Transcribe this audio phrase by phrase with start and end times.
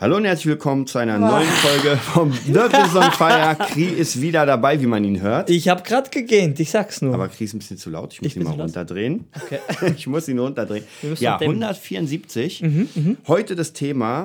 [0.00, 3.56] Hallo und herzlich willkommen zu einer neuen Folge vom Nerd is on Fire.
[3.56, 5.50] Kri ist wieder dabei, wie man ihn hört.
[5.50, 7.14] Ich habe gerade gegähnt, ich sag's nur.
[7.14, 9.24] Aber Kri ist ein bisschen zu laut, ich muss Ich ihn mal runterdrehen.
[9.44, 9.58] Okay.
[9.96, 10.84] Ich muss ihn runterdrehen.
[11.18, 11.56] Ja, dämmen.
[11.64, 12.62] 174.
[12.62, 14.24] Mhm, Heute das Thema,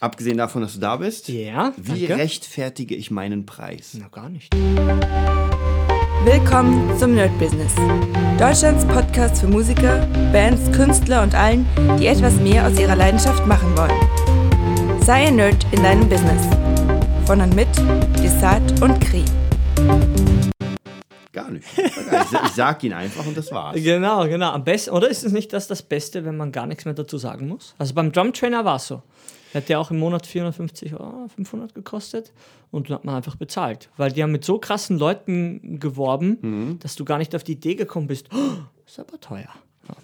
[0.00, 2.22] abgesehen davon, dass du da bist, Ja, wie danke.
[2.22, 3.96] rechtfertige ich meinen Preis?
[3.98, 4.54] Na, gar nicht.
[6.24, 7.72] Willkommen zum Nerd Business.
[8.38, 11.64] Deutschlands Podcast für Musiker, Bands, Künstler und allen,
[11.98, 14.47] die etwas mehr aus ihrer Leidenschaft machen wollen.
[15.08, 16.46] Sei ein Nerd in deinem Business.
[17.24, 17.66] Von und mit
[18.22, 19.24] Desart und Kri.
[21.32, 21.66] Gar nicht.
[21.78, 23.82] Ich, sag ihn einfach und das war's.
[23.82, 24.50] Genau, genau.
[24.50, 27.16] Am besten, oder ist es nicht das das Beste, wenn man gar nichts mehr dazu
[27.16, 27.74] sagen muss?
[27.78, 29.02] Also beim Drum Trainer war es so.
[29.54, 32.34] Der hat ja auch im Monat 450 Euro, 500 gekostet
[32.70, 33.88] und dann hat man einfach bezahlt.
[33.96, 36.78] Weil die haben mit so krassen Leuten geworben, Mhm.
[36.80, 39.48] dass du gar nicht auf die Idee gekommen bist, oh, ist aber teuer.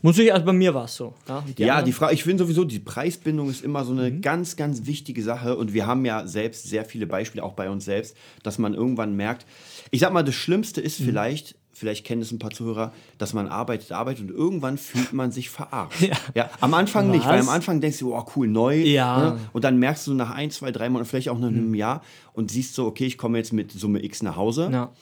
[0.03, 1.15] Muss ich, also bei mir war es so.
[1.29, 4.21] Ja, und Ja, die Frage, ich finde sowieso, die Preisbindung ist immer so eine Mhm.
[4.23, 5.57] ganz, ganz wichtige Sache.
[5.57, 9.15] Und wir haben ja selbst sehr viele Beispiele, auch bei uns selbst, dass man irgendwann
[9.17, 9.47] merkt,
[9.91, 11.05] ich sag mal, das Schlimmste ist Mhm.
[11.05, 15.33] vielleicht, vielleicht kennen es ein paar Zuhörer, dass man arbeitet, arbeitet und irgendwann fühlt man
[15.33, 16.01] sich verarscht.
[16.09, 16.17] Ja.
[16.35, 17.55] ja am Anfang nicht, weil am Was?
[17.55, 18.77] Anfang denkst du, oh cool, neu.
[18.83, 19.19] Ja.
[19.33, 19.39] Ne?
[19.53, 21.57] Und dann merkst du nach ein, zwei, drei Monaten, vielleicht auch nach Mhm.
[21.59, 24.93] einem Jahr und siehst so, okay, ich komme jetzt mit Summe X nach Hause Ja.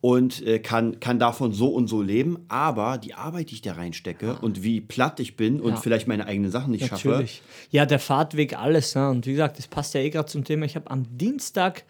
[0.00, 2.38] Und äh, kann, kann davon so und so leben.
[2.48, 5.76] Aber die Arbeit, die ich da reinstecke und wie platt ich bin und Ja.
[5.76, 7.08] vielleicht meine eigenen Sachen nicht schaffe.
[7.08, 7.42] Natürlich.
[7.70, 8.94] Ja, der Fahrtweg, alles.
[8.94, 9.08] Ne?
[9.08, 10.66] Und wie gesagt, das passt ja eh gerade zum Thema.
[10.66, 11.84] Ich habe am Dienstag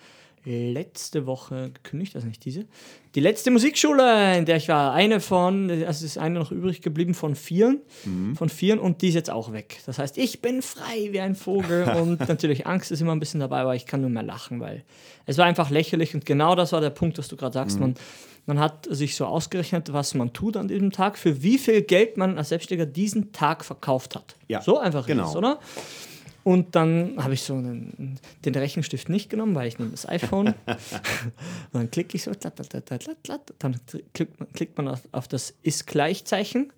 [0.46, 2.66] letzte Woche gekündigt, also nicht diese,
[3.16, 4.92] die letzte Musikschule, in der ich war.
[4.92, 7.80] Eine von, also es ist eine noch übrig geblieben von vieren,
[8.36, 9.80] von vieren und die ist jetzt auch weg.
[9.86, 13.40] Das heißt, ich bin frei wie ein Vogel und natürlich Angst ist immer ein bisschen
[13.40, 14.84] dabei, aber ich kann nur mehr lachen, weil
[15.26, 17.80] es war einfach lächerlich und genau das war der Punkt, was du gerade sagst.
[17.80, 17.96] Man,
[18.46, 22.16] man hat sich so ausgerechnet, was man tut an diesem Tag, für wie viel Geld
[22.16, 24.36] man als Selbstständiger diesen Tag verkauft hat.
[24.46, 25.24] Ja, So einfach genau.
[25.24, 25.58] ist es, oder?
[26.46, 30.46] Und dann habe ich so einen, den Rechenstift nicht genommen, weil ich nehme das iPhone.
[30.46, 30.54] und
[31.72, 33.80] dann klicke ich so, tlat, tlat, tlat, tlat, dann
[34.14, 36.72] klickt man, klickt man auf, auf das Ist-Gleichzeichen.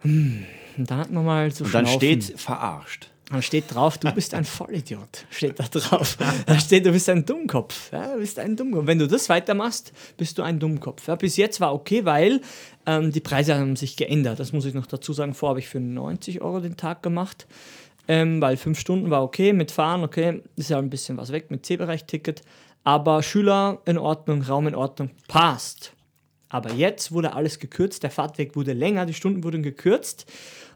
[0.00, 0.46] Hm,
[0.78, 1.98] Und dann hat man mal so Und dann Schnaufen.
[2.22, 3.10] steht verarscht.
[3.30, 5.26] Dann steht drauf, du bist ein Vollidiot.
[5.28, 6.16] Steht da drauf.
[6.46, 7.92] Da steht, du bist ein Dummkopf.
[7.92, 8.86] Ja, du bist ein Dummkopf.
[8.86, 11.06] Wenn du das weitermachst, bist du ein Dummkopf.
[11.08, 12.40] Ja, bis jetzt war okay, weil
[12.86, 14.40] ähm, die Preise haben sich geändert.
[14.40, 15.34] Das muss ich noch dazu sagen.
[15.34, 17.46] Vorher habe ich für 90 Euro den Tag gemacht.
[18.08, 21.50] Ähm, weil fünf Stunden war okay, mit Fahren, okay, ist ja ein bisschen was weg
[21.50, 22.42] mit C-Bereich-Ticket.
[22.84, 25.92] Aber Schüler in Ordnung, Raum in Ordnung, passt.
[26.48, 30.26] Aber jetzt wurde alles gekürzt, der Fahrtweg wurde länger, die Stunden wurden gekürzt.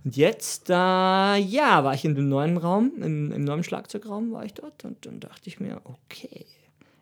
[0.05, 4.45] Und jetzt, äh, ja, war ich in dem neuen Raum, im, im neuen Schlagzeugraum war
[4.45, 6.47] ich dort und dann dachte ich mir, okay,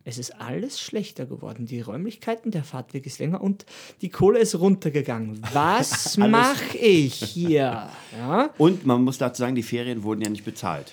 [0.09, 1.67] es ist alles schlechter geworden.
[1.67, 3.67] Die Räumlichkeiten, der Fahrtweg ist länger und
[4.01, 5.43] die Kohle ist runtergegangen.
[5.53, 7.91] Was mache ich hier?
[8.17, 8.51] Ja?
[8.57, 10.93] Und man muss dazu sagen, die Ferien wurden ja nicht bezahlt.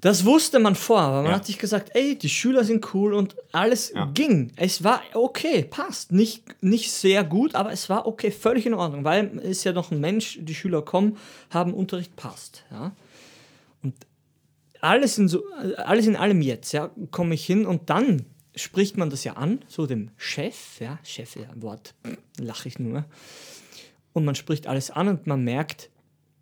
[0.00, 1.36] Das wusste man vorher, aber man Ja.
[1.36, 4.10] hat sich gesagt, ey, die Schüler sind cool und alles Ja.
[4.12, 4.50] ging.
[4.56, 6.10] Es war okay, passt.
[6.10, 9.92] Nicht, nicht sehr gut, aber es war okay, völlig in Ordnung, weil ist ja noch
[9.92, 11.16] ein Mensch, die Schüler kommen,
[11.50, 12.64] haben Unterricht, passt.
[12.72, 12.96] Ja?
[13.84, 13.94] Und
[14.80, 15.44] alles in, so,
[15.76, 18.26] alles in allem jetzt, ja, komme ich hin und dann
[18.56, 21.94] spricht man das ja an, so dem Chef, ja, Chef, ja, Wort,
[22.38, 23.04] lache ich nur.
[24.12, 25.90] Und man spricht alles an und man merkt,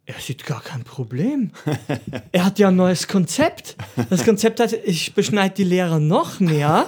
[0.06, 1.50] er sieht gar kein Problem.
[2.32, 3.76] Er hat ja ein neues Konzept.
[4.10, 6.86] Das Konzept hat, ich beschneide die Lehrer noch mehr.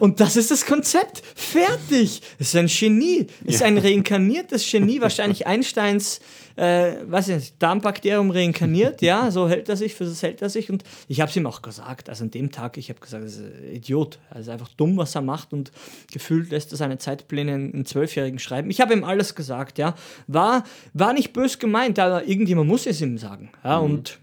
[0.00, 1.22] Und das ist das Konzept.
[1.34, 2.22] Fertig.
[2.38, 3.26] Es ist ein Genie.
[3.44, 5.00] Es ist ein reinkarniertes Genie.
[5.00, 6.20] Wahrscheinlich Einsteins,
[6.56, 9.02] äh, weiß ich nicht, Darmbakterium reinkarniert.
[9.02, 10.70] Ja, so hält er sich, für das hält er sich.
[10.70, 12.08] Und ich habe es ihm auch gesagt.
[12.08, 14.18] Also an dem Tag, ich habe gesagt, das ist ein Idiot.
[14.30, 15.52] Er ist einfach dumm, was er macht.
[15.52, 15.70] Und
[16.12, 18.70] gefühlt lässt er seine Zeitpläne einen Zwölfjährigen schreiben.
[18.70, 19.94] Ich habe ihm alles gesagt, ja.
[20.26, 20.64] War,
[20.94, 23.50] war nicht bös gemeint, aber irgendjemand muss es ihm sagen.
[23.62, 24.18] Ja, und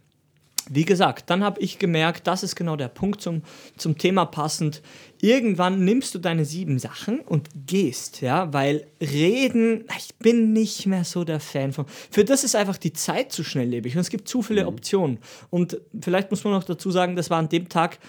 [0.70, 3.42] wie gesagt, dann habe ich gemerkt, das ist genau der Punkt zum,
[3.78, 4.82] zum Thema passend.
[5.22, 11.04] Irgendwann nimmst du deine sieben Sachen und gehst, ja, weil reden, ich bin nicht mehr
[11.04, 11.86] so der Fan von.
[12.12, 15.20] Für das ist einfach die Zeit zu schnelllebig und es gibt zu viele Optionen.
[15.50, 18.00] Und vielleicht muss man noch dazu sagen, das war an dem Tag,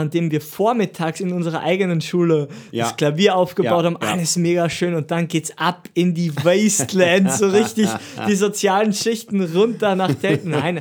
[0.00, 2.84] an dem wir vormittags in unserer eigenen Schule Ja.
[2.84, 3.96] das Klavier aufgebaut Ja, haben.
[3.98, 7.88] Alles mega schön und dann geht's ab in die Wasteland, so richtig
[8.28, 10.50] die sozialen Schichten runter nach Delten.
[10.50, 10.80] Nein,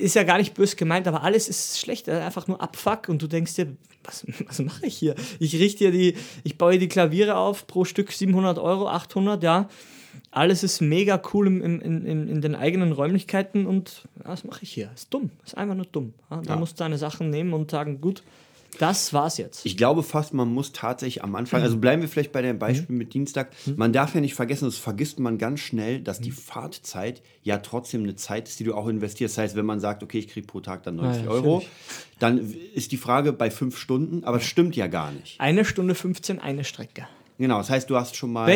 [0.00, 3.20] ist ja gar nicht böse gemeint, aber alles ist schlecht, äh, einfach nur Abfuck und
[3.20, 3.66] du denkst dir,
[4.04, 5.14] was, was mache ich hier?
[5.38, 6.14] Ich richte hier die,
[6.44, 9.68] ich baue die Klaviere auf, pro Stück 700 Euro, 800, ja.
[10.30, 14.72] Alles ist mega cool im, in, in, in den eigenen Räumlichkeiten und was mache ich
[14.72, 14.90] hier?
[14.94, 16.14] Ist dumm, ist einfach nur dumm.
[16.30, 16.56] Da Ja.
[16.56, 18.22] musst du deine Sachen nehmen und sagen, gut,
[18.78, 19.66] Das war's jetzt.
[19.66, 22.96] Ich glaube fast, man muss tatsächlich am Anfang, also bleiben wir vielleicht bei dem Beispiel
[22.96, 27.22] mit Dienstag, man darf ja nicht vergessen, das vergisst man ganz schnell, dass die Fahrtzeit
[27.42, 29.36] ja trotzdem eine Zeit ist, die du auch investierst.
[29.36, 31.62] Das heißt, wenn man sagt, okay, ich kriege pro Tag dann 90 Ja, Euro,
[32.18, 32.38] dann
[32.74, 35.40] ist die Frage bei fünf Stunden, aber das stimmt ja gar nicht.
[35.40, 37.06] Eine Stunde 15, eine Strecke.
[37.38, 38.46] Genau, das heißt, du hast schon mal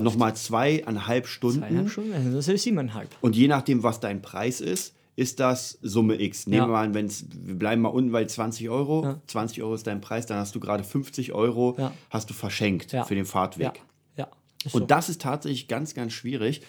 [0.00, 3.08] nochmal zweieinhalb Stunden Zweieinhalb Stunden, das ist siebeneinhalb.
[3.20, 6.46] und je nachdem, was dein Preis ist, ist das Summe X.
[6.46, 6.68] Nehmen Ja.
[6.68, 9.16] wir mal an, wenn's, wir bleiben mal unten bei 20 Euro.
[9.26, 11.92] 20 Euro ist dein Preis, dann hast du gerade 50 Euro Ja.
[12.10, 13.04] hast du verschenkt Ja.
[13.04, 13.82] für den Fahrtweg.
[14.16, 14.28] Ja, ja.
[14.66, 14.80] Und so.
[14.80, 16.62] das ist tatsächlich ganz, ganz schwierig,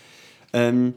[0.52, 0.94] ähm,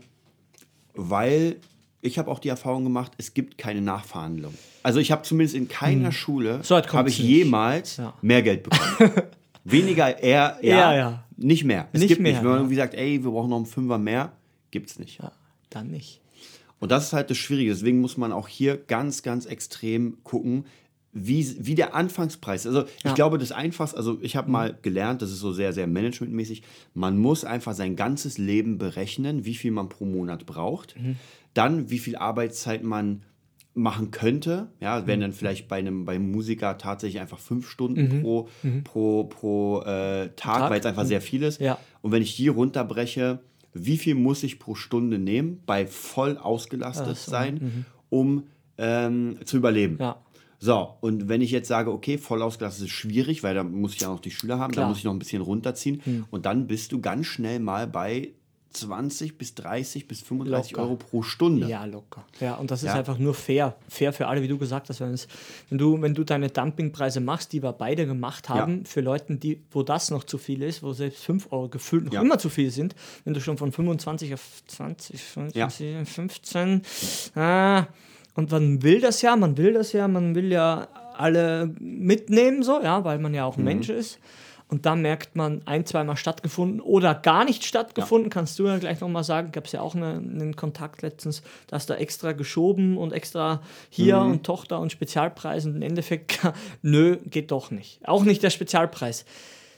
[0.94, 1.56] weil
[2.02, 4.54] ich habe auch die Erfahrung gemacht, es gibt keine Nachverhandlung.
[4.82, 6.62] Also ich habe zumindest in keiner Schule Hm.
[6.62, 7.28] So weit kommt's habe ich nicht.
[7.28, 8.14] jemals Ja.
[8.22, 9.12] mehr Geld bekommen.
[9.64, 11.24] Weniger, eher, ja, Ja, ja.
[11.36, 11.88] nicht mehr.
[11.92, 12.38] Es Nicht gibt mehr, nicht.
[12.40, 12.60] Wenn man ja.
[12.60, 14.32] irgendwie sagt, ey, wir brauchen noch einen Fünfer mehr,
[14.70, 15.18] gibt es nicht.
[15.20, 15.32] ja,
[15.70, 16.20] dann nicht.
[16.78, 17.70] Und das ist halt das Schwierige.
[17.70, 20.66] Deswegen muss man auch hier ganz, ganz extrem gucken,
[21.18, 22.66] wie, wie der Anfangspreis.
[22.66, 23.14] Also ich Ja.
[23.14, 26.62] glaube, das Einfachste, also ich habe mal gelernt, das ist so sehr, sehr managementmäßig,
[26.92, 30.94] man muss einfach sein ganzes Leben berechnen, wie viel man pro Monat braucht.
[31.54, 33.22] Dann, wie viel Arbeitszeit man
[33.72, 34.68] machen könnte.
[34.80, 38.48] Ja, wären dann vielleicht bei einem beim Musiker tatsächlich einfach fünf Stunden pro,
[38.84, 40.70] pro, pro äh, Tag, Tag.
[40.70, 41.60] weil es einfach sehr viel ist.
[41.60, 41.78] Ja.
[42.02, 43.40] Und wenn ich die runterbreche,
[43.84, 48.44] wie viel muss ich pro Stunde nehmen, bei voll ausgelastet Ach so, sein, um
[48.78, 49.98] ähm, zu überleben?
[50.00, 50.20] Ja.
[50.58, 54.00] So, und wenn ich jetzt sage, okay, voll ausgelastet ist schwierig, weil da muss ich
[54.00, 54.86] ja noch die Schüler haben, da Klar.
[54.86, 54.90] Hm.
[54.90, 56.26] muss ich noch ein bisschen runterziehen.
[56.30, 58.32] Und dann bist du ganz schnell mal bei
[58.76, 60.82] 20 bis 30 bis 35 Locker.
[60.84, 61.66] Euro pro Stunde.
[61.68, 62.24] Ja, locker.
[62.40, 62.94] Ja, und das ist Ja.
[62.94, 63.74] einfach nur fair.
[63.88, 65.00] Fair für alle, wie du gesagt hast.
[65.00, 65.26] Wenn, es,
[65.70, 69.62] wenn, du, wenn du deine Dumpingpreise machst, die wir beide gemacht haben, für Leute, die,
[69.70, 72.20] wo das noch zu viel ist, wo selbst 5 Euro gefühlt noch Ja.
[72.20, 72.94] immer zu viel sind,
[73.24, 76.82] wenn du schon von 25 auf 20, 25, 15,
[77.34, 77.86] ah,
[78.34, 82.82] und man will das ja, man will das ja, man will ja alle mitnehmen, so,
[82.82, 83.48] ja, weil man ja Mhm.
[83.48, 84.18] auch ein Mensch ist.
[84.68, 89.00] Und da merkt man, ein, zweimal stattgefunden oder gar nicht stattgefunden, kannst du ja gleich
[89.00, 89.52] nochmal sagen.
[89.52, 93.62] Gab es ja auch eine, einen Kontakt letztens, da hast du extra geschoben und extra
[93.90, 94.30] hier Mhm.
[94.32, 96.40] und Tochter und Spezialpreis und im Endeffekt,
[96.82, 98.00] nö, geht doch nicht.
[98.08, 99.24] Auch nicht der Spezialpreis.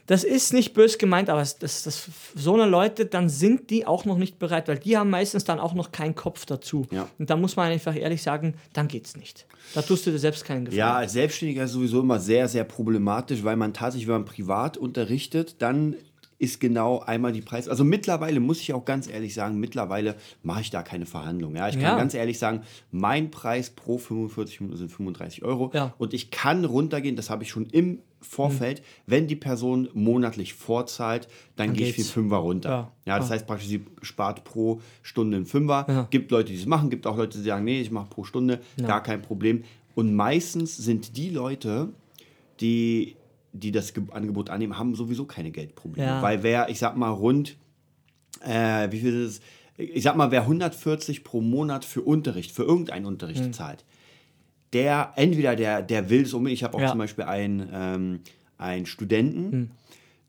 [0.08, 4.06] Das ist nicht bös gemeint, aber das, das, so eine Leute, dann sind die auch
[4.06, 6.86] noch nicht bereit, weil die haben meistens dann auch noch keinen Kopf dazu.
[6.90, 7.08] Ja.
[7.18, 9.46] Und da muss man einfach ehrlich sagen, dann geht's nicht.
[9.74, 10.78] Da tust du dir selbst keinen Gefallen.
[10.78, 14.78] Ja, als Selbstständiger ist sowieso immer sehr, sehr problematisch, weil man tatsächlich, wenn man privat
[14.78, 15.94] unterrichtet, dann
[16.40, 17.68] ist genau einmal die Preis.
[17.68, 20.14] Also mittlerweile muss ich auch ganz ehrlich sagen, mittlerweile
[20.44, 21.56] mache ich da keine Verhandlung.
[21.56, 21.96] Ja, ich kann Ja.
[21.96, 22.62] ganz ehrlich sagen,
[22.92, 25.70] mein Preis pro 45 Minuten sind 35 Euro.
[25.74, 25.94] Ja.
[25.98, 31.28] Und ich kann runtergehen, das habe ich schon im Vorfeld, wenn die Person monatlich vorzahlt,
[31.56, 32.02] dann, gehe ich für.
[32.02, 32.68] Fünfer runter.
[32.68, 32.92] Ja.
[33.04, 33.34] Ja, das Ja.
[33.34, 35.86] heißt praktisch, sie spart pro Stunde einen Fünfer.
[35.88, 36.06] Ja.
[36.10, 38.60] Gibt Leute, die es machen, gibt auch Leute, die sagen, nee, ich mache pro Stunde,
[38.84, 39.64] gar kein Problem.
[39.96, 41.88] Und meistens sind die Leute,
[42.60, 43.16] die,
[43.52, 46.06] die das Ge Angebot annehmen, haben sowieso keine Geldprobleme.
[46.06, 46.22] Ja.
[46.22, 47.56] Weil wer, ich sag mal, rund,
[48.44, 49.40] äh, wie viel ist es?
[49.76, 53.52] Ich sag mal, wer 140 pro Monat für Unterricht, für irgendeinen Unterricht Hm.
[53.52, 53.84] zahlt,
[54.72, 56.58] der entweder der, der will es unbedingt.
[56.58, 56.88] Ich habe auch Ja.
[56.90, 58.20] zum Beispiel einen, ähm,
[58.58, 59.70] einen Studenten, Hm.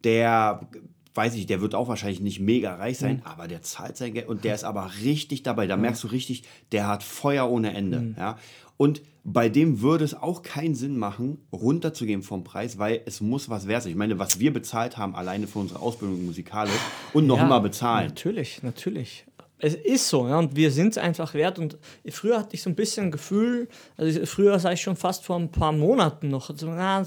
[0.04, 0.68] der
[1.16, 3.26] weiß ich, der wird auch wahrscheinlich nicht mega reich sein, Hm.
[3.26, 5.68] aber der zahlt sein Geld und der ist aber richtig dabei.
[5.68, 7.98] Da merkst du richtig, der hat Feuer ohne Ende.
[7.98, 8.16] Hm.
[8.18, 8.38] Ja?
[8.78, 13.50] Und bei dem würde es auch keinen Sinn machen, runterzugehen vom Preis, weil es muss
[13.50, 13.92] was wert sein.
[13.92, 16.74] Ich meine, was wir bezahlt haben, alleine für unsere Ausbildung musikalisch
[17.14, 18.08] und noch Ja, immer bezahlen.
[18.08, 19.26] Natürlich, natürlich.
[19.62, 21.60] Es ist so, ja, und wir sind es einfach wert.
[21.60, 21.78] Und
[22.10, 23.68] früher hatte ich so ein bisschen ein Gefühl,
[23.98, 27.06] also früher sage ich schon fast vor ein paar Monaten noch, so, na,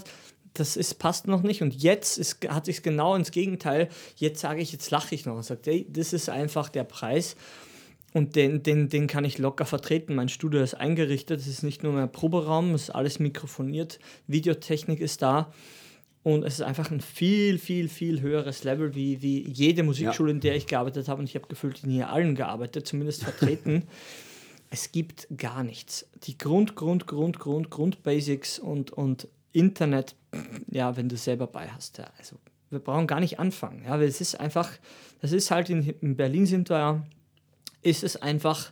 [0.53, 1.61] das ist, passt noch nicht.
[1.61, 3.89] Und jetzt ist, hat sich genau ins Gegenteil.
[4.15, 7.35] Jetzt sage ich, jetzt lache ich noch und sage, hey, das ist einfach der Preis.
[8.13, 10.13] Und den, den, den kann ich locker vertreten.
[10.15, 14.99] Mein Studio ist eingerichtet, es ist nicht nur mehr Proberaum, es ist alles mikrofoniert, Videotechnik
[14.99, 15.51] ist da.
[16.21, 20.39] Und es ist einfach ein viel, viel, viel höheres Level wie, wie jede Musikschule, in
[20.39, 21.19] der ich gearbeitet habe.
[21.19, 23.83] Und ich habe gefühlt in hier allen gearbeitet, zumindest vertreten.
[24.69, 26.07] es gibt gar nichts.
[26.23, 30.15] Die Grund, Grund, Grund, Grund, Grundbasics und, und Internet,
[30.69, 31.97] ja, wenn du selber bei hast.
[31.97, 32.37] Ja, also
[32.69, 33.83] wir brauchen gar nicht anfangen.
[33.85, 34.71] Ja, weil es ist einfach,
[35.21, 37.05] das ist halt in, in Berlin sind wir
[37.81, 38.71] ist es einfach,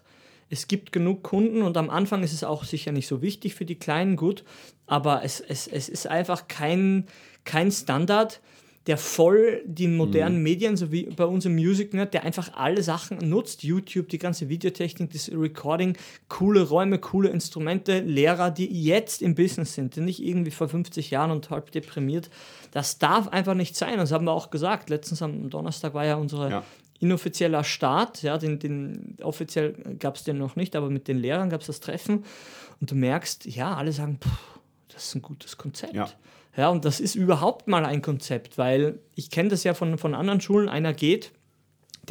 [0.49, 3.65] es gibt genug Kunden und am Anfang ist es auch sicher nicht so wichtig für
[3.65, 4.43] die Kleinen, gut,
[4.87, 7.07] aber es, es, es ist einfach kein,
[7.43, 8.41] kein Standard,
[8.87, 13.17] der voll die modernen Medien, so wie bei uns im MusicNet, der einfach alle Sachen
[13.29, 15.95] nutzt, YouTube, die ganze Videotechnik, das Recording,
[16.29, 21.11] coole Räume, coole Instrumente, Lehrer, die jetzt im Business sind, die nicht irgendwie vor 50
[21.11, 22.31] Jahren und halb deprimiert.
[22.71, 23.97] Das darf einfach nicht sein.
[23.97, 24.89] Das haben wir auch gesagt.
[24.89, 26.63] Letztens am Donnerstag war ja unsere Ja.
[26.99, 31.49] inoffizieller Start, ja, den, den offiziell gab es den noch nicht, aber mit den Lehrern
[31.51, 32.23] gab es das Treffen
[32.79, 34.59] und du merkst, ja, alle sagen, pff,
[34.91, 35.93] das ist ein gutes Konzept.
[35.93, 36.09] Ja.
[36.55, 40.13] Ja, und das ist überhaupt mal ein Konzept, weil ich kenne das ja von, von
[40.13, 40.67] anderen Schulen.
[40.67, 41.31] Einer geht,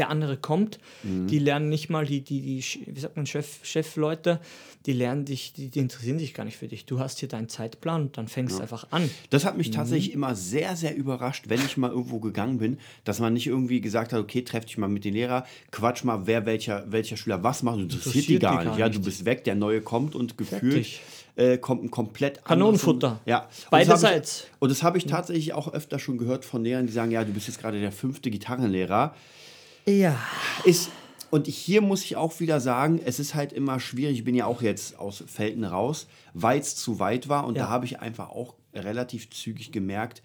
[0.00, 0.80] der andere kommt.
[1.04, 1.28] Mhm.
[1.28, 4.40] Die lernen nicht mal die, die, die wie sagt man, Chef, Chefleute,
[4.87, 6.87] die lernen dich, die, die interessieren sich gar nicht für dich.
[6.87, 9.09] Du hast hier deinen Zeitplan und dann fängst du einfach an.
[9.28, 9.59] Das hat Mhm.
[9.59, 13.47] mich tatsächlich immer sehr, sehr überrascht, wenn ich mal irgendwo gegangen bin, dass man nicht
[13.47, 17.16] irgendwie gesagt hat, okay, treff dich mal mit den Lehrer, quatsch mal, wer welcher, welcher
[17.19, 18.78] Schüler was macht, interessiert, Interessiert die die gar gar nicht.
[18.78, 19.04] Ja, du nicht.
[19.04, 20.88] bist weg, der Neue kommt und gefühlt
[21.37, 23.21] äh, kommt ein komplett Kanonenfutter.
[23.26, 23.40] Ja.
[23.42, 24.47] Und das hab ich- Beiderseits.
[24.59, 27.33] Und das habe ich tatsächlich auch öfter schon gehört von Lehrern, die sagen, ja, du
[27.33, 29.14] bist jetzt gerade der fünfte Gitarrenlehrer.
[29.87, 30.19] Ja.
[30.65, 30.91] Ist,
[31.31, 34.19] und hier muss ich auch wieder sagen, es ist halt immer schwierig.
[34.19, 37.47] Ich bin ja auch jetzt aus Felten raus, weil es zu weit war.
[37.47, 37.65] Und Ja.
[37.65, 40.23] da habe ich einfach auch relativ zügig gemerkt,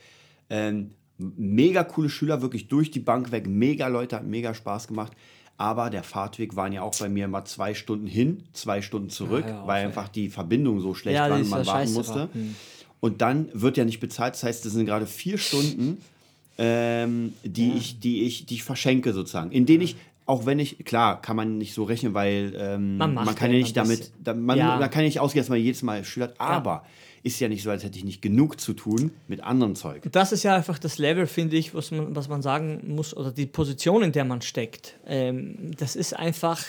[0.50, 5.14] ähm, mega coole Schüler, wirklich durch die Bank weg, mega Leute, hat mega Spaß gemacht.
[5.58, 9.46] Aber der Fahrtweg waren ja auch bei mir mal zwei Stunden hin, zwei Stunden zurück,
[9.48, 9.86] Ja, ja, weil ey.
[9.88, 12.16] einfach die Verbindung so schlecht Ja, war und man warten musste.
[12.16, 12.34] war.
[12.34, 12.56] Hm.
[13.00, 14.34] Und dann wird ja nicht bezahlt.
[14.34, 16.00] Das heißt, das sind gerade vier Stunden,
[16.58, 19.52] ähm, die, ich, die, ich, die ich verschenke sozusagen.
[19.52, 19.96] In denen ich,
[20.26, 23.58] auch wenn ich, klar, kann man nicht so rechnen, weil ähm, Man man, kann ja
[23.58, 24.78] ja nicht damit, da, man, Ja.
[24.80, 26.86] man kann ja nicht ausgehen, dass man jedes Mal schülert, aber
[27.24, 30.04] ist ja nicht so, als hätte ich nicht genug zu tun mit anderem Zeug.
[30.12, 33.32] Das ist ja einfach das Level, finde ich, was man, was man sagen muss, oder
[33.32, 34.96] die Position, in der man steckt.
[35.08, 36.64] Ähm, das ist einfach.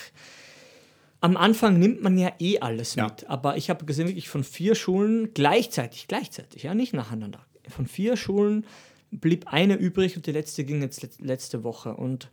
[1.21, 3.05] Am Anfang nimmt man ja eh alles Ja.
[3.05, 7.41] mit, aber ich habe gesehen, wirklich von vier Schulen gleichzeitig, gleichzeitig, ja, nicht nacheinander.
[7.69, 8.65] Von vier Schulen
[9.11, 11.95] blieb eine übrig und die letzte ging jetzt let- letzte Woche.
[11.95, 12.29] Und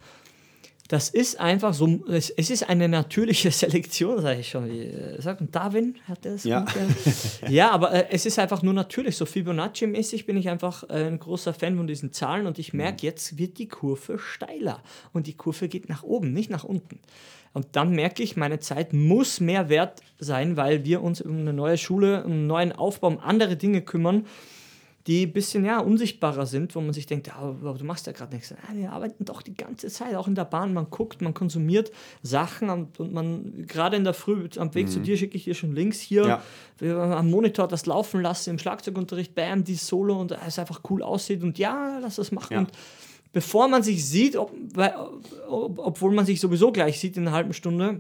[0.90, 4.70] das ist einfach so, es, ist eine natürliche Selektion, sage ich schon.
[4.70, 6.66] Äh, Sagt Darwin hat das Ja.
[7.50, 9.16] ja, aber äh, es ist einfach nur natürlich.
[9.16, 13.06] So Fibonacci-mäßig bin ich einfach äh, ein großer Fan von diesen Zahlen und ich merke,
[13.06, 14.84] jetzt wird die Kurve steiler.
[15.14, 17.00] Und die Kurve geht nach oben, nicht nach unten.
[17.54, 21.54] Und dann merke ich, meine Zeit muss mehr wert sein, weil wir uns um eine
[21.54, 24.26] neue Schule, um einen neuen Aufbau, um andere Dinge kümmern,
[25.08, 28.14] die ein bisschen ja, unsichtbarer sind, wo man sich denkt, ja, aber du machst ja
[28.14, 28.52] gerade nichts.
[28.52, 30.74] Ja, wir arbeiten doch die ganze Zeit, auch in der Bahn.
[30.74, 31.92] Man guckt, man konsumiert
[32.22, 35.76] Sachen und, man, gerade in der Früh, am Weg zu dir schicke ich dir schon
[35.76, 36.44] Links hier, Ja.
[36.78, 41.04] wir am Monitor das laufen lassen, im Schlagzeugunterricht, bam, die Solo und es einfach cool
[41.04, 42.54] aussieht und ja, lass das machen.
[42.54, 42.60] Ja.
[42.60, 42.72] Und
[43.34, 44.54] bevor man sich sieht, ob,
[45.50, 48.00] ob, obwohl man sich sowieso gleich sieht in einer halben Stunde,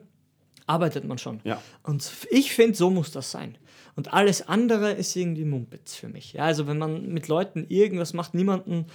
[0.67, 1.39] arbeitet man schon.
[1.43, 1.62] Ja.
[1.84, 3.58] Und ich finde, so muss das sein.
[3.96, 6.34] Und alles andere ist irgendwie Mumpitz für mich.
[6.34, 8.86] Ja, also wenn man mit Leuten irgendwas macht, niemanden,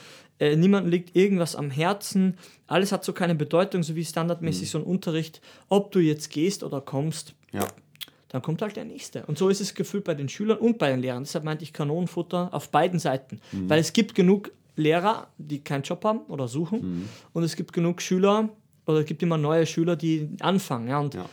[0.41, 4.79] äh, niemanden liegt irgendwas am Herzen, alles hat so keine Bedeutung, so wie standardmäßig so
[4.79, 7.67] ein Unterricht, ob du jetzt gehst oder kommst, Ja.
[8.31, 9.25] dann kommt halt der Nächste.
[9.27, 11.23] Und so ist es gefühlt bei den Schülern und bei den Lehrern.
[11.23, 13.41] Deshalb meinte ich Kanonenfutter auf beiden Seiten.
[13.53, 17.09] Weil es gibt genug Lehrer, die keinen Job haben oder suchen.
[17.33, 18.49] Und es gibt genug Schüler
[18.87, 20.89] oder es gibt immer neue Schüler, die anfangen.
[20.89, 21.27] Ja, und Ja.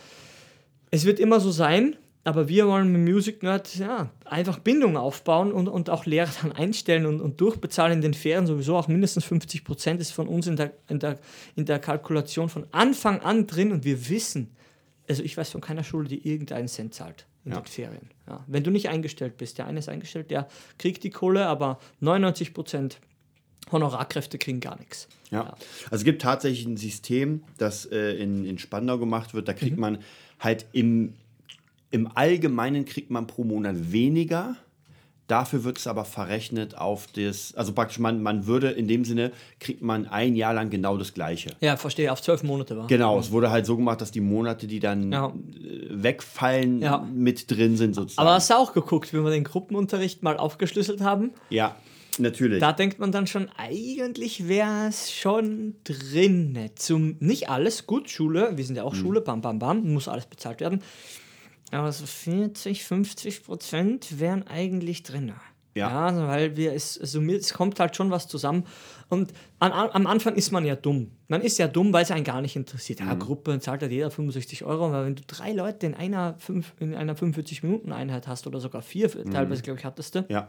[0.95, 5.51] Es wird immer so sein, aber wir wollen mit Music Nerd ja, einfach Bindung aufbauen
[5.51, 8.47] und, und auch Lehrer dann einstellen und, und durchbezahlen in den Ferien.
[8.47, 11.19] Sowieso auch mindestens 50 Prozent ist von uns in der, in, der,
[11.55, 14.49] in der Kalkulation von Anfang an drin und wir wissen,
[15.07, 17.59] also ich weiß von keiner Schule, die irgendeinen Cent zahlt in Ja.
[17.61, 18.09] den Ferien.
[18.27, 18.43] Ja.
[18.47, 20.47] Wenn du nicht eingestellt bist, der eine ist eingestellt, der
[20.79, 22.99] kriegt die Kohle, aber 99 Prozent
[23.71, 25.07] Honorarkräfte kriegen gar nichts.
[25.31, 25.55] Ja.
[25.85, 29.47] Also es gibt tatsächlich ein System, das äh, in, in Spandau gemacht wird.
[29.47, 29.57] Da Mhm.
[29.57, 29.99] kriegt man
[30.39, 31.13] halt im,
[31.91, 34.55] im Allgemeinen kriegt man pro Monat weniger.
[35.27, 39.31] Dafür wird es aber verrechnet auf das, also praktisch man, man würde in dem Sinne,
[39.59, 41.49] kriegt man ein Jahr lang genau das Gleiche.
[41.61, 42.85] Ja, verstehe, auf zwölf Monate war.
[42.85, 45.29] Genau, es wurde halt so gemacht, dass die Monate, die dann Ja.
[45.29, 47.07] äh, wegfallen, Ja.
[47.11, 48.27] mit drin sind sozusagen.
[48.27, 51.31] Aber hast du auch geguckt, wie wir den Gruppenunterricht mal aufgeschlüsselt haben?
[51.49, 51.75] ja,
[52.19, 52.59] natürlich.
[52.59, 56.69] Da denkt man dann schon, eigentlich wäre es schon drin.
[56.75, 58.97] Zum, nicht alles, gut, Schule, wir sind ja auch Mhm.
[58.99, 60.81] Schule, bam, bam, bam, muss alles bezahlt werden.
[61.71, 65.33] Aber so 40, 50 Prozent wären eigentlich drin.
[65.77, 66.05] Ja.
[66.07, 68.63] also weil wir es summiert, es kommt halt schon was zusammen.
[69.09, 71.11] Und an, am Anfang ist man ja dumm.
[71.27, 73.01] Man ist ja dumm, weil es einen gar nicht interessiert.
[73.01, 73.07] Mhm.
[73.07, 76.71] Ja, Gruppe zahlt halt jeder 65 Euro, aber wenn du drei Leute in einer, fünf,
[76.79, 79.31] in einer 45-Minuten-Einheit hast oder sogar vier, Mhm.
[79.31, 80.47] teilweise, glaube ich, hattest du, ja,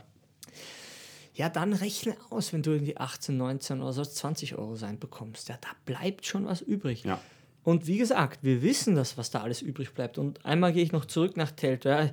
[1.37, 5.49] ja, dann rechne aus, wenn du irgendwie 18, 19 oder so 20 Euro sein bekommst.
[5.49, 7.05] Ja, da bleibt schon was übrig.
[7.05, 7.21] ja.
[7.67, 10.19] Und wie gesagt, wir wissen das, was da alles übrig bleibt.
[10.19, 11.89] Und einmal gehe ich noch zurück nach Telto.
[11.89, 12.11] Ja.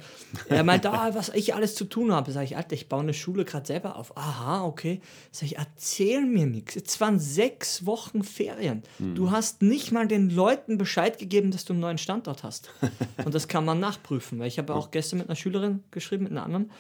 [0.49, 2.31] Er meint, ah, was ich alles zu tun habe.
[2.31, 4.17] Sag ich, Alter, ich baue eine Schule gerade selber auf.
[4.17, 4.99] Aha, okay.
[5.31, 6.73] Sag ich, erzähl mir nichts.
[6.73, 8.81] Jetzt waren sechs Wochen Ferien.
[8.97, 12.71] Du hast nicht mal den Leuten Bescheid gegeben, dass du einen neuen Standort hast.
[13.23, 14.39] Und das kann man nachprüfen.
[14.39, 16.71] Weil ich habe auch gestern mit einer Schülerin geschrieben, mit einer anderen.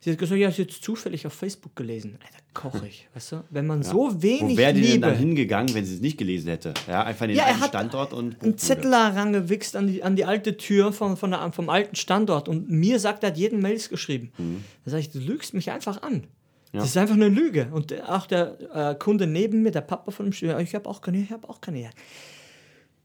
[0.00, 2.18] Sie hat gesagt, ja, sie hat jetzt zufällig auf Facebook gelesen.
[2.22, 3.44] Alter, koche ich, weißt du?
[3.50, 6.48] Wenn man so Wo wenig wäre die denn dann hingegangen, wenn sie es nicht gelesen
[6.48, 6.72] hätte?
[6.86, 8.18] Ja, einfach in den Ja, alten Standort und.
[8.20, 8.56] einen Buchbude.
[8.56, 12.70] Zettel herangewichst an die, an die alte Tür von, von der, vom alten Standort und
[12.70, 14.30] mir sagt, er hat jeden Mails geschrieben.
[14.38, 14.62] Mhm.
[14.84, 16.28] Da sage ich, du lügst mich einfach an.
[16.72, 17.68] Das ist einfach eine Lüge.
[17.72, 21.00] Und auch der äh, Kunde neben mir, der Papa von dem Schüler, ich habe auch
[21.00, 21.80] keine, ich habe auch keine.
[21.82, 21.90] Ja.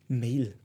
[0.09, 0.55] Mail.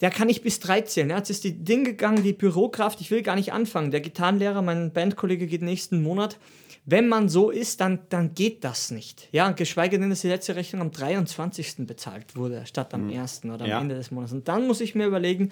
[0.00, 1.10] Der kann ich bis drei zählen.
[1.10, 3.90] Er hat jetzt die Ding gegangen, die Bürokraft, ich will gar nicht anfangen.
[3.90, 6.38] Der Gitarrenlehrer, mein Bandkollege geht nächsten Monat.
[6.90, 9.28] Wenn man so ist, dann, dann geht das nicht.
[9.30, 11.86] Ja, geschweige denn, dass die letzte Rechnung am 23.
[11.86, 13.42] bezahlt wurde, statt am 1.
[13.44, 13.80] oder am Ja.
[13.80, 14.32] Ende des Monats.
[14.32, 15.50] Und dann muss ich mir überlegen,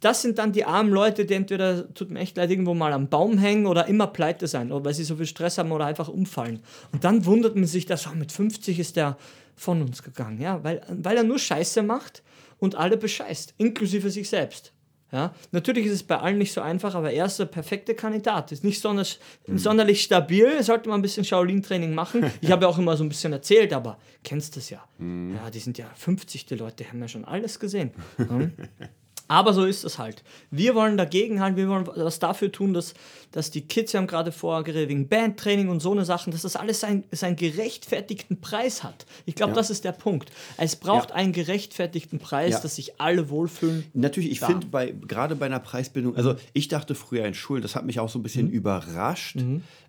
[0.00, 3.08] das sind dann die armen Leute, die entweder, tut mir echt leid, irgendwo mal am
[3.08, 6.08] Baum hängen oder immer pleite sein, oder weil sie so viel Stress haben oder einfach
[6.08, 6.60] umfallen.
[6.92, 9.16] Und dann wundert man sich, dass oh, mit 50 ist der
[9.56, 12.22] von uns gegangen, ja, weil, weil er nur Scheiße macht
[12.64, 14.72] und alle bescheißt, inklusive sich selbst.
[15.12, 18.50] Ja, natürlich ist es bei allen nicht so einfach, aber er ist der perfekte Kandidat.
[18.50, 22.24] Ist nicht sonderlich, sonderlich stabil, sollte man ein bisschen Shaolin-Training machen.
[22.40, 24.82] Ich habe ja auch immer so ein bisschen erzählt, aber kennst das ja.
[24.98, 27.92] Ja, die sind ja 50, die Leute haben ja schon alles gesehen.
[28.18, 28.26] Ja.
[29.26, 30.22] Aber so ist es halt.
[30.50, 32.92] Wir wollen dagegen halt, wir wollen was dafür tun, dass,
[33.32, 36.42] dass die Kids, wir haben gerade vorher geredet, wegen Bandtraining und so eine Sachen, dass
[36.42, 39.06] das alles seinen, seinen gerechtfertigten Preis hat.
[39.24, 39.56] Ich glaube, Ja.
[39.56, 40.30] das ist der Punkt.
[40.58, 41.16] Es braucht Ja.
[41.16, 42.60] einen gerechtfertigten Preis, Ja.
[42.60, 43.84] dass sich alle wohlfühlen.
[43.94, 47.74] Natürlich, ich finde bei gerade bei einer Preisbildung, also ich dachte früher in Schulen, das
[47.76, 49.38] hat mich auch so ein bisschen überrascht.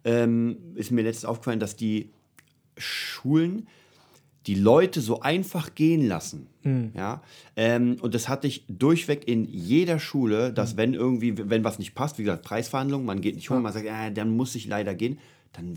[0.06, 2.10] Ähm, ist mir letztens aufgefallen, dass die
[2.78, 3.68] Schulen
[4.48, 6.48] die Leute so einfach gehen lassen.
[6.96, 7.22] Ja?
[7.56, 11.94] Ähm, und das hatte ich durchweg in jeder Schule, dass wenn irgendwie, wenn was nicht
[11.96, 14.96] passt, wie gesagt, Preisverhandlungen, man geht nicht hoch, man sagt, ja, dann muss ich leider
[14.96, 15.20] gehen,
[15.54, 15.76] dann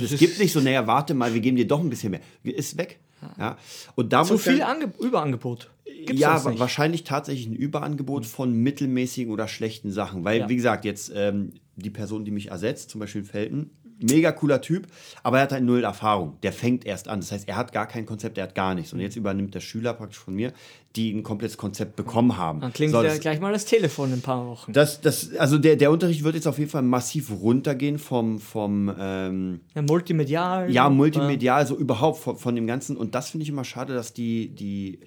[0.00, 2.20] es gibt nicht so, naja, warte mal, wir geben dir doch ein bisschen mehr.
[2.42, 2.98] Ist weg.
[3.38, 3.56] Ja?
[3.94, 5.70] Und da Zu muss dann- viel Ange Überangebot.
[5.84, 10.24] Gibt's ja, wahrscheinlich tatsächlich ein Überangebot von mittelmäßigen oder schlechten Sachen.
[10.24, 10.48] Weil, Ja.
[10.48, 14.86] wie gesagt, jetzt ähm, die Person, die mich ersetzt, zum Beispiel Felten, mega cooler Typ,
[15.22, 16.36] aber er hat halt null Erfahrung.
[16.42, 17.20] Der fängt erst an.
[17.20, 18.92] Das heißt, er hat gar kein Konzept, er hat gar nichts.
[18.92, 20.52] Und jetzt übernimmt der Schüler praktisch von mir,
[20.96, 22.60] die ein komplettes Konzept bekommen haben.
[22.60, 24.72] Dann klingt So, ja gleich mal das Telefon in ein paar Wochen.
[24.72, 28.92] das, das, also der, der Unterricht wird jetzt auf jeden Fall massiv runtergehen vom, vom
[28.98, 30.70] ähm, Ja, multimedial.
[30.70, 32.96] ja, multimedial, so überhaupt von, von dem Ganzen.
[32.96, 34.98] Und das finde ich immer schade, dass die, die,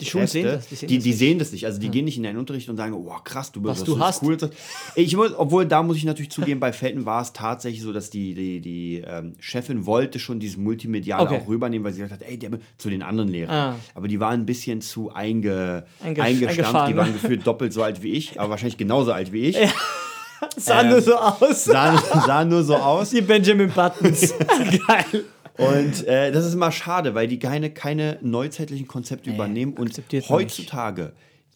[0.00, 1.18] Die Schulen sehen das, die sehen die, das die nicht.
[1.18, 1.64] sehen das nicht.
[1.66, 3.98] Also die gehen nicht in den Unterricht und sagen, oh krass, du bist Was du
[3.98, 4.22] hast.
[4.22, 4.36] cool.
[4.94, 8.10] Ich muss, obwohl da muss ich natürlich zugeben, bei Felten war es tatsächlich so, dass
[8.10, 11.40] die, die, die ähm, Chefin wollte schon dieses Multimediale Okay.
[11.42, 13.54] auch rübernehmen, weil sie gesagt hat, ey, der, zu den anderen Lehrern.
[13.74, 13.76] Ah.
[13.94, 16.88] Aber die waren ein bisschen zu einge, Einge- eingestampft.
[16.90, 19.56] Die waren gefühlt doppelt so alt wie ich, aber wahrscheinlich genauso alt wie ich.
[20.58, 21.64] Sah Ähm, nur so aus.
[21.64, 23.10] Sahen, sahen nur so aus.
[23.12, 24.34] Die Benjamin Buttons.
[24.86, 25.24] Geil.
[25.58, 29.74] Und äh, das ist immer schade, weil die keine, keine neuzeitlichen Konzepte übernehmen.
[29.74, 31.12] Und heutzutage,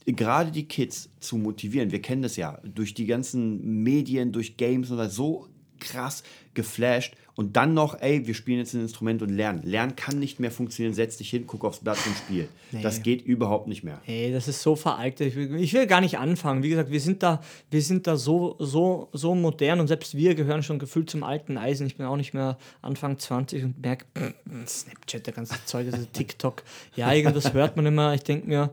[0.06, 4.90] gerade die Kids zu motivieren, wir kennen das ja, durch die ganzen Medien, durch Games
[4.90, 6.22] oder so krass
[6.54, 7.14] geflasht.
[7.36, 9.62] Und dann noch, ey, wir spielen jetzt ein Instrument und lernen.
[9.62, 12.48] Lernen kann nicht mehr funktionieren, setz dich hin, guck aufs Blatt und spiel.
[12.82, 13.98] Das geht überhaupt nicht mehr.
[14.04, 15.28] Hey, das ist so veraltet.
[15.28, 16.62] Ich will, ich will gar nicht anfangen.
[16.62, 20.34] Wie gesagt, wir sind da, wir sind da so, so, so modern und selbst wir
[20.34, 21.86] gehören schon gefühlt zum alten Eisen.
[21.86, 24.04] Ich bin auch nicht mehr Anfang 20 und merke,
[24.66, 26.62] Snapchat, der ganze Zeug, das ist TikTok.
[26.94, 28.12] Ja, irgendwas hört man immer.
[28.12, 28.70] Ich denke mir,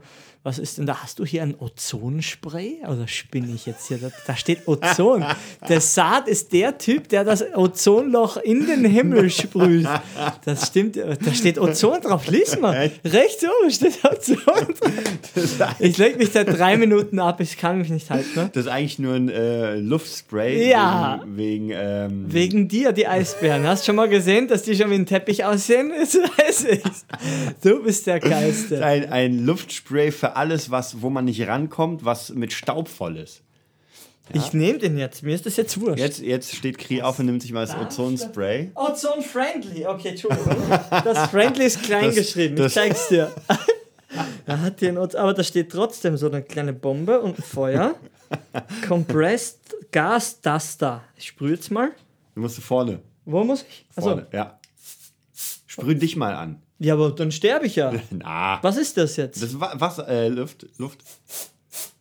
[0.47, 1.03] was ist denn da?
[1.03, 2.77] Hast du hier ein Ozonspray?
[2.87, 3.97] Oder spinne ich jetzt hier?
[3.97, 5.25] Da, da steht Ozon.
[5.67, 9.89] Der Saad ist der Typ, der das Ozonloch in den Himmel sprüht.
[10.45, 10.95] Das stimmt.
[10.95, 12.27] Da steht Ozon drauf.
[12.27, 12.89] Lies mal.
[13.03, 14.37] Rechts oben steht Ozon.
[15.79, 17.41] Ich leg mich seit drei Minuten ab.
[17.41, 18.29] Ich kann mich nicht halten.
[18.35, 18.49] Ne?
[18.53, 20.69] Das ist eigentlich nur ein äh, Luftspray.
[20.69, 21.21] Ja.
[21.25, 23.67] Wegen, wegen ähm, Wegen dir, die Eisbären.
[23.67, 25.91] Hast schon mal gesehen, dass die schon wie ein Teppich aussehen?
[26.07, 26.83] Das weiß ich.
[27.61, 28.83] Du bist der Geilste.
[28.85, 33.41] ein, ein Luftspray für alles, was, wo man nicht rankommt, was mit Staub voll ist.
[34.33, 35.23] Ich nehme den jetzt.
[35.23, 35.99] Mir ist das jetzt wurscht.
[35.99, 38.71] Jetzt, jetzt steht Kri auf und nimmt sich mal das Ozonspray.
[38.75, 39.85] Ozon Friendly.
[39.85, 40.55] Okay, Entschuldigung.
[40.89, 42.55] Das Friendly ist klein Das- geschrieben.
[42.57, 43.33] das- ich zeig's dir.
[44.45, 47.43] Er hat hier ein Oz aber da steht trotzdem so eine kleine Bombe und ein
[47.43, 47.95] Feuer.
[48.87, 51.03] Compressed Gas Duster.
[51.17, 51.91] Ich sprühe jetzt mal.
[52.33, 53.01] Du musst vorne.
[53.25, 53.85] Wo muss ich?
[53.95, 54.09] Achso.
[54.09, 54.27] vorne.
[54.31, 54.59] Ja.
[55.67, 56.61] Sprüh dich mal an.
[56.79, 57.91] Ja, aber dann sterbe ich ja.
[58.11, 58.59] Na.
[58.61, 59.41] Was ist das jetzt?
[59.41, 60.65] Das ist Wa- Wasser, äh, Luft.
[60.77, 60.99] Luft.
[61.69, 61.91] Das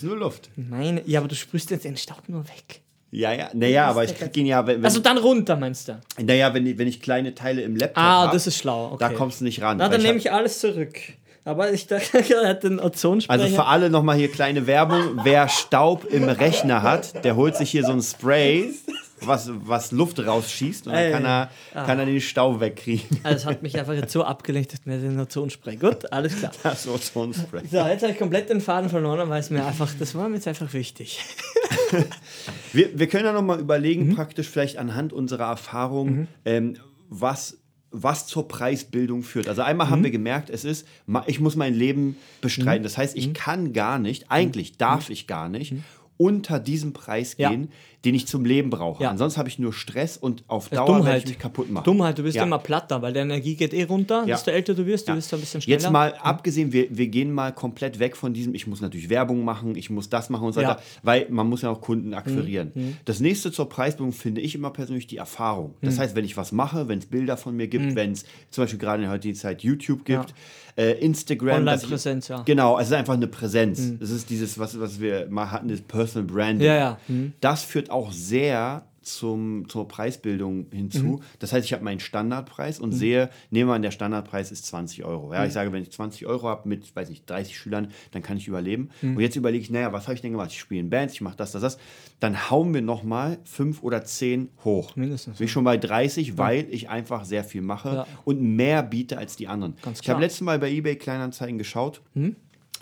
[0.00, 0.48] ist nur Luft.
[0.56, 2.80] Meine, ja, aber du sprühst jetzt den Staub nur weg.
[3.10, 3.50] Ja, ja.
[3.52, 6.00] Naja, aber ich krieg ihn ja, wenn, wenn, Also dann runter, meinst du?
[6.22, 8.86] naja, wenn, ich- wenn ich kleine Teile im Laptop Ah, hab, das ist schlau.
[8.92, 8.96] Okay.
[9.00, 9.76] da kommst du nicht ran.
[9.76, 10.98] Na, dann nehme ich alles zurück.
[11.44, 13.38] Aber ich dachte, er hat den Ozonspray.
[13.38, 15.20] Also für alle nochmal hier kleine Werbung.
[15.24, 18.72] Wer Staub im Rechner hat, der holt sich hier so ein Spray
[19.26, 21.12] was, was Luft rausschießt und dann Ey.
[21.12, 23.20] kann er, kann er den Stau wegkriegen.
[23.22, 25.76] Also es hat mich einfach jetzt so abgelenkt, dass mir den Ozonspray.
[25.76, 26.52] Gut, alles klar.
[26.62, 27.62] Das Ozonspray.
[27.70, 30.36] So, jetzt habe ich komplett den Faden verloren, weil es mir einfach, das war mir
[30.36, 31.20] jetzt einfach wichtig.
[32.72, 36.76] Wir, wir können ja noch mal überlegen, praktisch vielleicht anhand unserer Erfahrung, ähm,
[37.08, 37.58] was,
[37.90, 39.48] was zur Preisbildung führt.
[39.48, 40.86] Also einmal haben wir gemerkt, es ist,
[41.26, 42.82] ich muss mein Leben bestreiten.
[42.82, 45.74] Das heißt, ich kann gar nicht, eigentlich darf ich gar nicht,
[46.22, 47.50] unter diesem Preis Ja.
[47.50, 47.68] gehen,
[48.04, 49.02] den ich zum Leben brauche.
[49.02, 49.10] Ja.
[49.10, 51.84] Ansonsten habe ich nur Stress und auf ist Dauer werde ich mich kaputt machen.
[51.84, 52.42] Dummheit, du bist Ja.
[52.44, 54.20] immer platter, weil deine Energie geht eh runter.
[54.26, 54.34] Ja.
[54.34, 55.16] Desto älter du wirst, du Ja.
[55.18, 55.80] wirst ein bisschen schneller.
[55.80, 59.44] Jetzt mal abgesehen, wir, wir gehen mal komplett weg von diesem, ich muss natürlich Werbung
[59.44, 60.68] machen, ich muss das machen und so Ja.
[60.68, 60.70] Mhm.
[60.72, 62.72] weiter, weil man muss ja auch Kunden akquirieren.
[63.04, 65.74] Das nächste zur Preisbildung finde ich immer persönlich die Erfahrung.
[65.80, 65.86] Mhm.
[65.86, 68.64] Das heißt, wenn ich was mache, wenn es Bilder von mir gibt, wenn es zum
[68.64, 70.34] Beispiel gerade in der heutigen Zeit YouTube gibt,
[70.76, 71.58] äh, Instagram.
[71.58, 72.42] Online-Präsenz, ja.
[72.42, 73.80] Genau, es ist einfach eine Präsenz.
[74.00, 76.66] Es ist dieses, was, was wir mal hatten, das Personal Branding.
[76.66, 76.98] Ja, ja.
[77.40, 81.04] Das führt auch sehr zum, zur Preisbildung hinzu.
[81.04, 81.20] Mhm.
[81.38, 85.04] Das heißt, ich habe meinen Standardpreis und sehe, nehmen wir an, der Standardpreis ist 20
[85.04, 85.28] Euro.
[85.28, 85.32] Mhm.
[85.34, 88.36] Ja, ich sage, wenn ich 20 Euro habe mit, weiß nicht, 30 Schülern, dann kann
[88.36, 88.90] ich überleben.
[89.02, 89.16] Mhm.
[89.16, 90.50] Und jetzt überlege ich, naja, was habe ich denn gemacht?
[90.52, 91.78] Ich spiele in Bands, ich mache das, das, das.
[92.20, 94.94] Dann hauen wir nochmal fünf oder zehn hoch.
[94.96, 98.06] Mindestens, Bin ich schon bei 30, weil ich einfach sehr viel mache Ja.
[98.24, 99.74] und mehr biete als die anderen.
[99.82, 102.00] Ganz ich habe letztes Mal bei eBay Kleinanzeigen geschaut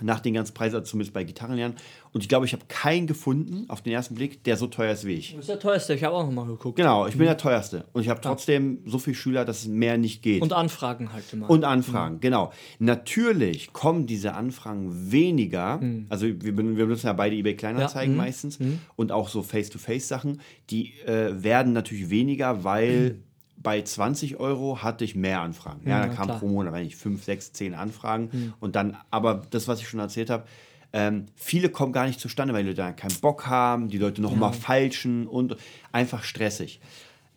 [0.02, 1.76] nach den ganzen Preisen, also zumindest bei Gitarrenlernen.
[2.12, 5.04] Und ich glaube, ich habe keinen gefunden auf den ersten Blick, der so teuer ist
[5.06, 5.32] wie ich.
[5.32, 6.76] Das ist der teuerste, ich habe auch nochmal geguckt.
[6.76, 7.84] Genau, ich bin der teuerste.
[7.92, 10.42] Und ich habe trotzdem so viele Schüler, dass es mehr nicht geht.
[10.42, 11.48] Und Anfragen halt immer.
[11.48, 12.52] Und Anfragen, genau.
[12.78, 15.80] Natürlich kommen diese Anfragen weniger.
[16.08, 18.26] Also wir, wir benutzen ja beide eBay Kleinanzeigen Ja, mhm.
[18.26, 18.58] meistens
[18.96, 20.40] und auch so Face-to-Face-Sachen.
[20.70, 23.22] Die äh, werden natürlich weniger, weil
[23.62, 25.82] bei 20 Euro hatte ich mehr Anfragen.
[25.84, 26.38] Ja, Ja, da kamen klar.
[26.38, 28.54] pro Monat eigentlich 5, 6, 10 Anfragen.
[28.58, 30.44] Und dann, aber das, was ich schon erzählt habe,
[30.92, 34.20] ähm, viele kommen gar nicht zustande, weil die Leute dann keinen Bock haben, die Leute
[34.22, 35.56] noch mal falschen und
[35.92, 36.80] einfach stressig.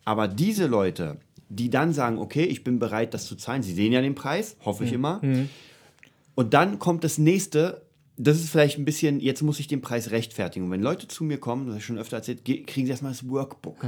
[0.05, 1.17] Aber diese Leute,
[1.49, 4.55] die dann sagen, okay, ich bin bereit, das zu zahlen, sie sehen ja den Preis,
[4.65, 5.21] hoffe ich immer.
[6.35, 7.82] Und dann kommt das nächste,
[8.15, 10.65] das ist vielleicht ein bisschen, jetzt muss ich den Preis rechtfertigen.
[10.65, 12.91] Und wenn Leute zu mir kommen, das habe ich schon öfter erzählt, ge- kriegen sie
[12.91, 13.83] erstmal das Workbook.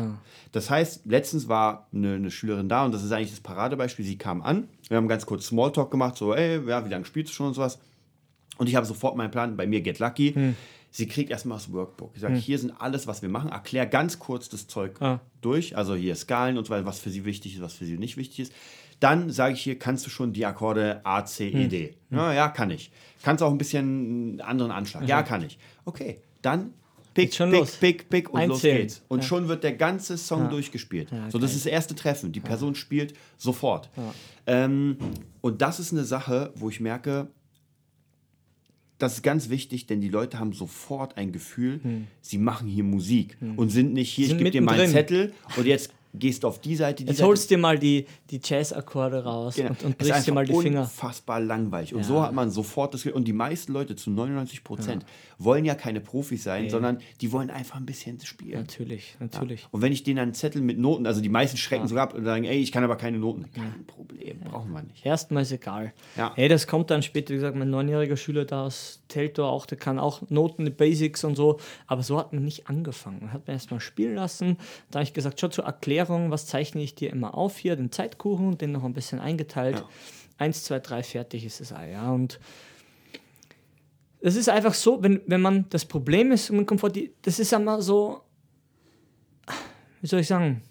[0.52, 4.04] Das heißt, letztens war eine, eine Schülerin da und das ist eigentlich das Paradebeispiel.
[4.04, 7.32] Sie kam an, wir haben ganz kurz Smalltalk gemacht, so, ey, ja, wie lange spielst
[7.32, 7.78] du schon und sowas.
[8.58, 10.34] Und ich habe sofort meinen Plan, bei mir Get Lucky.
[10.34, 10.56] Hm.
[10.92, 12.12] Sie kriegt erstmal das Workbook.
[12.16, 13.50] Ich sage, hier sind alles, was wir machen.
[13.50, 15.20] Erklär ganz kurz das Zeug Ah.
[15.42, 15.76] durch.
[15.76, 18.16] Also hier Skalen und so weiter, was für sie wichtig ist, was für sie nicht
[18.16, 18.54] wichtig ist.
[19.00, 21.60] Dann sage ich hier, kannst du schon die Akkorde A, C, Hm.
[21.62, 21.94] E, D?
[22.12, 22.92] Ja, ja, kann ich.
[23.24, 25.08] Kannst auch ein bisschen einen anderen Anschlag?
[25.08, 25.58] Ja, kann ich.
[25.84, 26.74] Okay, dann
[27.14, 27.76] pick, schon pick, los.
[27.78, 29.04] pick, pick und los geht's.
[29.08, 31.12] Und schon wird der ganze Song durchgespielt.
[31.12, 32.32] Ja, so, das ist das erste Treffen.
[32.32, 33.90] Die Person spielt sofort.
[34.48, 34.98] Ähm,
[35.42, 37.28] und das ist eine Sache, wo ich merke,
[38.98, 41.82] das ist ganz wichtig, denn die Leute haben sofort ein Gefühl,
[42.22, 45.32] sie machen hier Musik und sind nicht hier, Sind ich gebe dir mal einen mittendrin.
[45.32, 47.28] Zettel und jetzt gehst du auf die Seite, die Jetzt Seite.
[47.28, 49.70] holst dir mal die, die Jazz-Akkorde raus Genau.
[49.70, 50.82] und, und brichst dir mal die Finger.
[50.82, 51.94] Unfassbar langweilig.
[51.94, 52.06] Und Ja.
[52.08, 53.16] so hat man sofort das Gefühl.
[53.18, 55.06] Und die meisten Leute, zu 99 Prozent,
[55.38, 58.60] wollen ja keine Profis sein, sondern die wollen einfach ein bisschen spielen.
[58.60, 59.68] Natürlich, natürlich.
[59.72, 62.24] Und wenn ich denen einen Zettel mit Noten, also die meisten schrecken sogar ab und
[62.24, 63.46] sagen, ey, ich kann aber keine Noten.
[63.54, 65.06] Kein Problem, brauchen wir nicht.
[65.06, 65.94] Erstmal ist egal.
[66.16, 66.32] Ja.
[66.36, 69.78] Hey, das kommt dann später, wie gesagt, mein neunjähriger Schüler da aus Teltor auch, der
[69.78, 73.20] kann auch Noten, die Basics und so, aber so hat man nicht angefangen.
[73.22, 74.58] Man hat mir erstmal spielen lassen,
[74.92, 77.92] da habe ich gesagt, schau zur Erklärung, was zeichne ich dir immer auf hier, den
[77.92, 79.78] Zeitkuchen, den noch ein bisschen eingeteilt.
[79.80, 79.90] Ja.
[80.38, 82.40] Eins, zwei, drei, fertig ist das Ei, ja, und
[84.20, 87.40] es ist einfach so, wenn, wenn man, das Problem ist, man kommt vor die, das
[87.40, 88.22] ist einmal so,
[90.02, 90.64] wie soll ich sagen,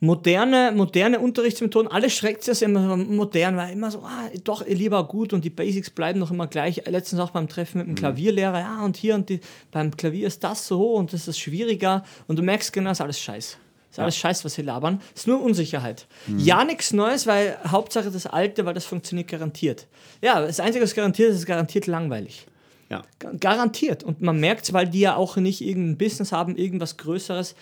[0.00, 5.32] moderne, moderne Unterrichtsmethoden, alles schreckt sich immer modern, weil immer so, ah, doch lieber gut
[5.32, 6.82] und die Basics bleiben noch immer gleich.
[6.86, 10.42] Letztens auch beim Treffen mit dem Klavierlehrer, ja, und hier und die, beim Klavier ist
[10.42, 13.58] das so und das ist schwieriger und du merkst genau, ist alles scheiß.
[13.90, 15.00] Ist alles scheiß, was sie labern.
[15.16, 16.06] Ist nur Unsicherheit.
[16.38, 19.88] Ja, nichts Neues, weil Hauptsache das Alte, weil das funktioniert garantiert.
[20.22, 22.46] Ja, das Einzige, was garantiert ist, ist garantiert langweilig.
[22.88, 23.02] Ja.
[23.18, 24.04] Ga- Garantiert.
[24.04, 27.56] Und man merkt es, weil die ja auch nicht irgendein Business haben, irgendwas Größeres.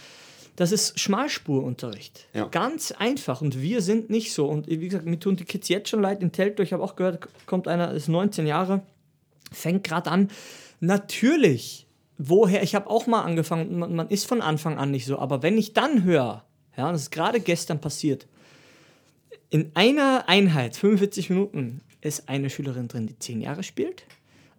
[0.58, 2.26] Das ist Schmalspurunterricht.
[2.34, 2.48] Ja.
[2.48, 3.42] Ganz einfach.
[3.42, 4.48] Und wir sind nicht so.
[4.48, 6.64] Und wie gesagt, mir tun die Kids jetzt schon leid in Teltow.
[6.64, 8.82] Ich habe auch gehört, kommt einer, ist 19 Jahre,
[9.52, 10.30] fängt gerade an.
[10.80, 11.86] Natürlich,
[12.18, 15.20] woher, ich habe auch mal angefangen, man, man ist von Anfang an nicht so.
[15.20, 16.42] Aber wenn ich dann höre,
[16.76, 18.26] ja, das ist gerade gestern passiert,
[19.50, 24.06] in einer Einheit, 45 Minuten, ist eine Schülerin drin, die 10 Jahre spielt,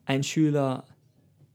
[0.06, 0.86] ein Schüler,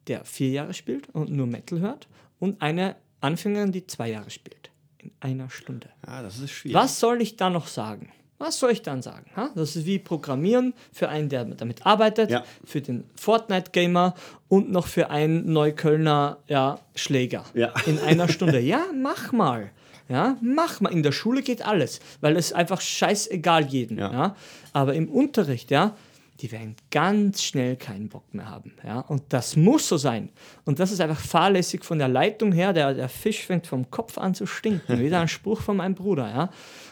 [0.07, 4.71] der 4 Jahre spielt und nur Metal hört und eine Anfängerin, die 2 Jahre spielt.
[4.99, 5.89] In einer Stunde.
[6.07, 6.75] Ja, das ist schwierig.
[6.77, 8.11] Was soll ich da noch sagen?
[8.39, 9.31] Was soll ich dann sagen?
[9.37, 9.51] Ha?
[9.55, 12.45] Das ist wie Programmieren für einen, der damit arbeitet, Ja.
[12.65, 14.15] für den Fortnite-Gamer
[14.49, 17.45] und noch für einen Neuköllner ja, Schläger.
[17.55, 17.73] Ja.
[17.87, 18.61] In einer Stunde.
[18.61, 19.71] Ja, mach mal.
[20.09, 20.91] Ja, mach mal.
[20.93, 23.99] In der Schule geht alles, weil es einfach scheißegal jeden.
[23.99, 24.13] Ja.
[24.13, 24.37] Ja.
[24.73, 25.97] Aber im Unterricht, ja,
[26.41, 28.73] die werden ganz schnell keinen Bock mehr haben.
[28.85, 29.01] Ja?
[29.01, 30.31] Und das muss so sein.
[30.65, 32.73] Und das ist einfach fahrlässig von der Leitung her.
[32.73, 34.99] Der, der Fisch fängt vom Kopf an zu stinken.
[34.99, 36.29] Wieder ein Spruch von meinem Bruder.
[36.29, 36.51] Ja?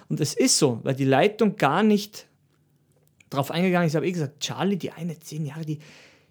[0.09, 2.27] Und es ist so, weil die Leitung gar nicht
[3.31, 3.93] drauf eingegangen ist.
[3.93, 5.81] Ich habe eh gesagt, Charlie, die eine zehn Jahre, die,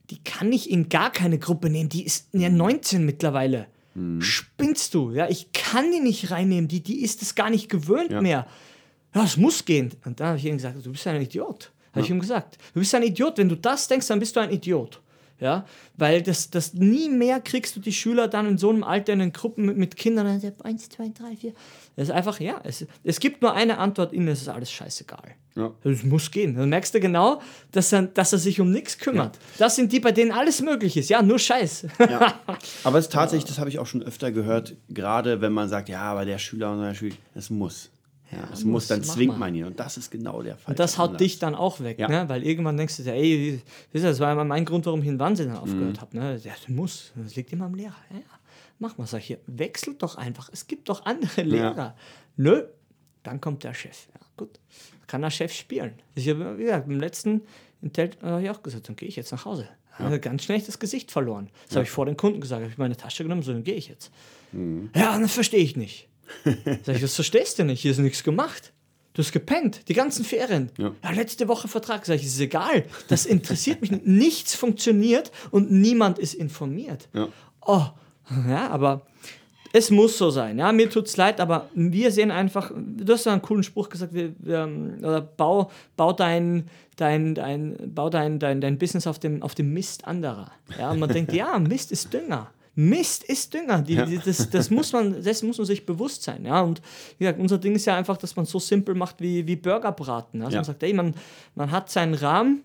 [0.09, 1.89] die kann ich in gar keine Gruppe nehmen.
[1.89, 3.67] Die ist ja 19 mittlerweile.
[4.19, 5.11] Spinnst du?
[5.11, 6.69] Ja, ich kann die nicht reinnehmen.
[6.69, 8.21] Die, die ist es gar nicht gewöhnt Ja.
[8.21, 8.47] mehr.
[9.13, 9.91] Ja, es muss gehen.
[10.05, 11.73] Und dann habe ich ihm gesagt, du bist ein Idiot.
[11.91, 12.57] Habe ich ihm gesagt.
[12.73, 13.37] Du bist ein Idiot.
[13.37, 15.01] Wenn du das denkst, dann bist du ein Idiot.
[15.41, 15.65] Ja,
[15.97, 19.17] weil das, das nie mehr kriegst du die Schüler dann in so einem Alter in
[19.17, 20.27] den Gruppen mit, mit Kindern.
[20.27, 21.53] Eins, zwei, drei, vier.
[21.95, 25.33] Das ist einfach, ja, es, es gibt nur eine Antwort, ihnen ist alles scheißegal.
[25.55, 25.71] Ja.
[25.83, 26.55] Es muss gehen.
[26.55, 29.39] Dann merkst du genau, dass er, dass er sich um nichts kümmert.
[29.57, 31.09] Das sind die, bei denen alles möglich ist.
[31.09, 31.87] Ja, nur Scheiß.
[31.99, 32.39] Ja.
[32.83, 35.89] Aber es ist tatsächlich, das habe ich auch schon öfter gehört, gerade wenn man sagt,
[35.89, 37.89] ja, aber der Schüler und der Schüler, es muss.
[38.31, 39.65] Ja, es muss, muss, dann zwingt man ihn.
[39.65, 40.71] Und das ist genau der Fall.
[40.71, 42.07] Und das haut dich dann auch weg, Ja.
[42.07, 42.29] ne?
[42.29, 43.61] weil irgendwann denkst du dir, ey,
[43.93, 46.17] das war ja mein Grund, warum ich in Wahnsinn dann aufgehört habe.
[46.17, 46.39] Ne?
[46.43, 47.95] Ja, du musst, das liegt immer am Lehrer.
[48.09, 48.23] Ja, ja.
[48.79, 51.95] Mach mal, sag hier, wechselt doch einfach, es gibt doch andere Lehrer.
[52.37, 52.63] Nö,
[53.23, 54.07] dann kommt der Chef.
[54.13, 54.59] Ja, gut,
[55.07, 55.93] kann der Chef spielen.
[56.15, 57.41] Ich habe, wie gesagt, im letzten
[57.81, 59.67] in Tel habe ich auch gesagt, dann gehe ich jetzt nach Hause.
[59.93, 61.49] Habe ganz schnell das Gesicht verloren.
[61.67, 63.75] Das habe ich vor den Kunden gesagt, habe ich meine Tasche genommen, so, dann gehe
[63.75, 64.11] ich jetzt.
[64.95, 66.07] Ja, das verstehe ich nicht.
[66.83, 68.73] Sag ich, das verstehst du nicht, hier ist nichts gemacht.
[69.13, 70.71] Du hast gepennt, die ganzen Ferien.
[70.77, 70.91] Ja.
[71.03, 71.11] Ja.
[71.11, 72.05] letzte Woche Vertrag.
[72.05, 72.85] Sag ich, ist egal.
[73.09, 74.07] Das interessiert mich nicht.
[74.07, 77.09] Nichts funktioniert und niemand ist informiert.
[77.13, 77.27] Ja.
[77.65, 77.87] Oh,
[78.47, 79.05] ja, aber
[79.73, 80.59] es muss so sein.
[80.59, 84.13] Ja, mir tut's leid, aber wir sehen einfach, du hast ja einen coolen Spruch gesagt,
[84.13, 86.67] wir, wir, ähm, oder bau, bau dein,
[86.97, 90.51] dein, dein, bau dein, dein, dein Business auf dem, auf dem Mist anderer.
[90.77, 92.51] Ja, und man denkt, ja, Mist ist Dünger.
[92.75, 93.81] Mist ist Dünger.
[93.81, 96.45] Die, die, das, das, muss man, das muss man sich bewusst sein.
[96.45, 96.61] Ja?
[96.61, 96.81] Und
[97.17, 100.39] wie gesagt, unser Ding ist ja einfach, dass man so simpel macht wie, wie Burgerbraten.
[100.39, 100.45] Ja?
[100.45, 100.59] Also Ja.
[100.59, 101.13] Man sagt, ey, man,
[101.55, 102.63] man hat seinen Rahmen,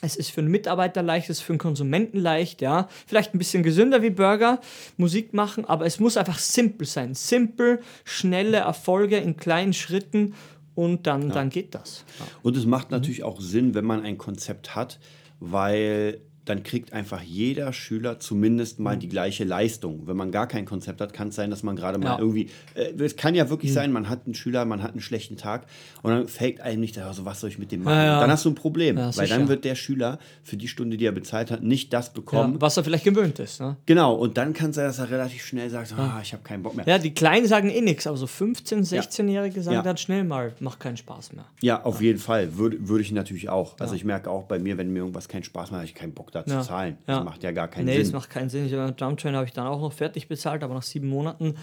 [0.00, 2.88] es ist für einen Mitarbeiter leicht, es ist für einen Konsumenten leicht, ja.
[3.06, 4.60] Vielleicht ein bisschen gesünder wie Burger,
[4.96, 7.14] Musik machen, aber es muss einfach simpel sein.
[7.14, 10.34] Simpel, schnelle Erfolge in kleinen Schritten
[10.76, 12.04] und dann, dann geht das.
[12.20, 12.26] Ja.
[12.42, 12.70] Und es Mhm.
[12.70, 15.00] macht natürlich auch Sinn, wenn man ein Konzept hat,
[15.40, 20.06] weil dann kriegt einfach jeder Schüler zumindest mal die gleiche Leistung.
[20.06, 22.14] Wenn man gar kein Konzept hat, kann es sein, dass man gerade mal Ja.
[22.14, 22.20] Mhm.
[22.20, 25.36] irgendwie, äh, es kann ja wirklich sein, man hat einen Schüler, man hat einen schlechten
[25.36, 25.66] Tag
[26.02, 27.96] und dann fällt einem nicht, also was soll ich mit dem machen?
[27.96, 28.20] Ja, ja.
[28.20, 29.26] Dann hast du ein Problem, weil sicher.
[29.38, 32.60] dann wird der Schüler für die Stunde, die er bezahlt hat, nicht das bekommen.
[32.60, 33.60] was er vielleicht gewöhnt ist.
[33.60, 33.76] Ne?
[33.86, 36.62] Genau, und dann kann es sein, dass er relativ schnell sagt, ah, ich habe keinen
[36.62, 36.86] Bock mehr.
[36.86, 40.80] Ja, die Kleinen sagen eh nichts, aber so 15-, 16-Jährige sagen dann schnell mal, macht
[40.80, 41.44] keinen Spaß mehr.
[41.60, 42.56] Ja, auf jeden Fall.
[42.56, 43.76] Würde, würde ich natürlich auch.
[43.78, 46.12] Also ich merke auch bei mir, wenn mir irgendwas keinen Spaß macht, habe ich keinen
[46.12, 46.60] Bock da Ja.
[46.62, 46.98] zu zahlen.
[47.06, 47.16] Ja.
[47.16, 48.16] Das macht ja gar keinen Nee, das Sinn.
[48.16, 48.66] macht keinen Sinn.
[48.66, 51.54] Ich, beim Drumtrain habe ich dann auch noch fertig bezahlt, aber nach sieben Monaten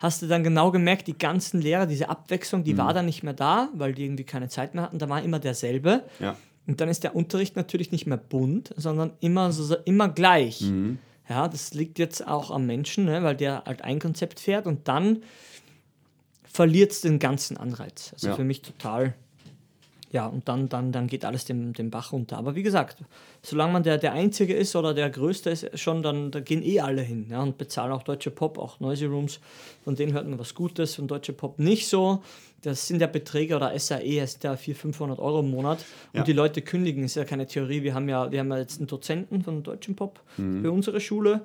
[0.00, 2.64] hast du dann genau gemerkt, die ganzen Lehrer, diese Abwechslung, Mhm.
[2.64, 4.98] die war dann nicht mehr da, weil die irgendwie keine Zeit mehr hatten.
[4.98, 6.02] Da war immer derselbe.
[6.20, 6.36] Ja.
[6.66, 10.62] Und dann ist der Unterricht natürlich nicht mehr bunt, sondern immer, so- immer gleich.
[10.62, 10.98] Mhm.
[11.28, 14.88] Ja, das liegt jetzt auch am Menschen, ne, weil der halt ein Konzept fährt und
[14.88, 15.22] dann
[16.44, 18.10] verliert es den ganzen Anreiz.
[18.14, 18.36] Also Ja.
[18.36, 19.14] für mich total.
[20.14, 22.38] Ja, und dann, dann, dann geht alles den, den Bach runter.
[22.38, 22.98] Aber wie gesagt,
[23.42, 26.78] solange man der, der Einzige ist oder der Größte ist, schon, dann da gehen eh
[26.78, 29.40] alle hin ja, und bezahlen auch deutsche Pop, auch Noisy Rooms.
[29.82, 32.22] Von denen hört man was Gutes, von deutsche Pop nicht so.
[32.62, 35.84] Das sind ja Beträge oder SAE, das sind ja 400, 500 Euro im Monat.
[36.12, 36.22] Und Ja.
[36.22, 37.82] die Leute kündigen, ist ja keine Theorie.
[37.82, 41.40] Wir haben ja, wir haben ja jetzt einen Dozenten von deutschen Pop für unsere Schule.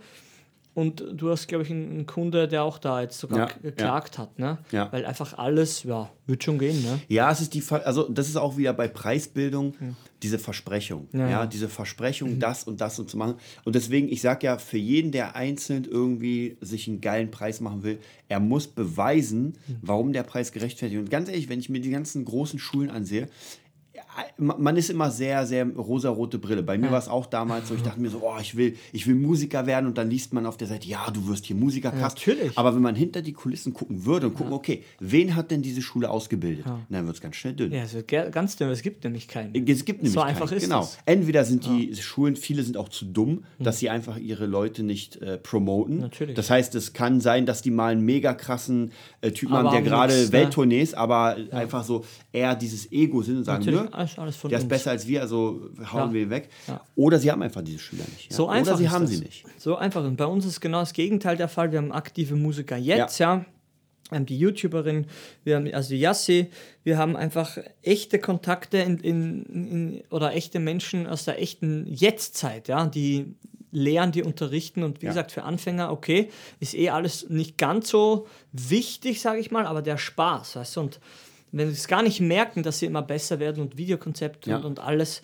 [0.79, 4.39] Und du hast, glaube ich, einen Kunde, der auch da jetzt sogar Ja, geklagt hat,
[4.39, 4.59] ne?
[4.71, 4.91] Ja.
[4.93, 6.99] Weil einfach alles, ja, wird schon gehen, ne?
[7.09, 9.73] Ja, es ist die, also das ist auch wieder bei Preisbildung
[10.21, 11.07] diese Versprechung.
[11.11, 11.45] Ja, Ja, ja.
[11.47, 13.35] diese Versprechung, das und das und zu machen.
[13.65, 17.83] Und deswegen, ich sage ja, für jeden, der einzeln irgendwie sich einen geilen Preis machen
[17.83, 20.99] will, er muss beweisen, warum der Preis gerechtfertigt.
[20.99, 23.27] Und ganz ehrlich, wenn ich mir die ganzen großen Schulen ansehe,
[24.37, 26.63] man ist immer sehr, sehr rosarote Brille.
[26.63, 29.07] Bei mir war es auch damals so, ich dachte mir so, oh, ich will, ich
[29.07, 31.91] will Musiker werden und dann liest man auf der Seite, ja, du wirst hier Musiker
[31.91, 32.57] natürlich.
[32.57, 35.81] Aber wenn man hinter die Kulissen gucken würde und gucken, okay, wen hat denn diese
[35.81, 36.65] Schule ausgebildet?
[36.89, 37.71] Dann wird es ganz schnell dünn.
[37.71, 39.53] Ja, es wird ganz dünn, es gibt nämlich keinen.
[39.67, 40.29] Es gibt nämlich So keinen.
[40.29, 40.81] einfach ist genau.
[40.81, 40.97] es.
[41.05, 45.17] Entweder sind die Schulen, viele sind auch zu dumm, dass sie einfach ihre Leute nicht
[45.21, 45.99] äh, promoten.
[45.99, 46.35] Natürlich.
[46.35, 49.73] Das heißt, es kann sein, dass die mal einen mega krassen äh, Typen Aber haben,
[49.73, 50.31] der gerade ne?
[50.31, 54.49] Welttournees, aber einfach so eher dieses Ego sind und sagen, Natürlich, nö, alles- alles von
[54.49, 56.13] der ist besser als wir, also hauen Ja.
[56.13, 56.49] wir ihn weg.
[56.67, 56.81] Ja.
[56.95, 58.29] Oder sie haben einfach diese Schüler nicht.
[58.31, 58.35] Ja.
[58.35, 59.11] So einfach Oder sie ist haben das.
[59.11, 59.45] sie nicht.
[59.57, 60.03] So einfach.
[60.03, 61.71] Und bei uns ist genau das Gegenteil der Fall.
[61.71, 63.45] Wir haben aktive Musiker jetzt, ja.
[64.09, 65.05] wir haben die YouTuberin,
[65.43, 66.47] wir haben also Yassi,
[66.83, 72.67] wir haben einfach echte Kontakte in, in, in, oder echte Menschen aus der echten Jetztzeit,
[72.69, 73.35] ja, die
[73.71, 75.11] lehren, die unterrichten und wie Ja.
[75.11, 79.83] gesagt, für Anfänger, okay, ist eh alles nicht ganz so wichtig, sage ich mal, aber
[79.83, 80.99] der Spaß, weißt du, und
[81.51, 84.57] wenn sie es gar nicht merken, dass sie immer besser werden und Videokonzept Ja.
[84.57, 85.21] und, und alles,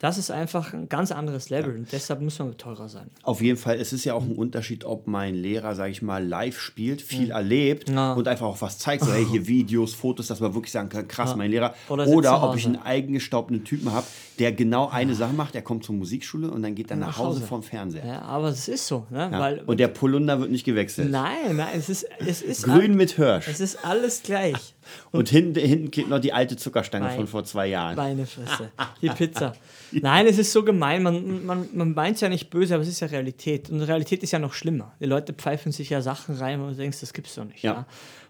[0.00, 3.06] das ist einfach ein ganz anderes Level und deshalb muss man teurer sein.
[3.22, 6.22] Auf jeden Fall, es ist ja auch ein Unterschied, ob mein Lehrer, sage ich mal,
[6.22, 8.12] live spielt, viel erlebt Ja.
[8.12, 9.04] und einfach auch was zeigt.
[9.04, 11.74] So, hey, hier Videos, Fotos, dass man wirklich sagen kann, krass, mein Lehrer.
[11.88, 14.06] Oder Oder, ob ich einen eigengestaubten Typen habe,
[14.40, 17.18] der genau eine Sache macht, der kommt zur Musikschule und dann geht er nach, Nach
[17.18, 17.46] Hause Hause.
[17.46, 18.04] vom Fernseher.
[18.04, 19.30] Ja, aber es ist so, ne?
[19.32, 19.38] Ja.
[19.40, 21.10] weil und der Polunder wird nicht gewechselt.
[21.10, 23.46] nein, nein, es ist es ist Grün mit Hirsch.
[23.48, 24.73] es ist alles gleich.
[25.10, 27.16] Und hinten, hinten klebt noch die alte Zuckerstange Nein.
[27.16, 27.96] von vor zwei Jahren.
[27.96, 28.70] Meine Fresse.
[29.02, 29.54] Die Pizza.
[29.92, 31.02] Nein, es ist so gemein.
[31.02, 33.70] Man, man, man meint es ja nicht böse, aber es ist ja Realität.
[33.70, 34.94] Und Realität ist ja noch schlimmer.
[35.00, 37.62] Die Leute pfeifen sich ja Sachen rein, wo du denkst, das gibt's doch nicht.
[37.62, 37.72] Ja.
[37.72, 37.86] Ja.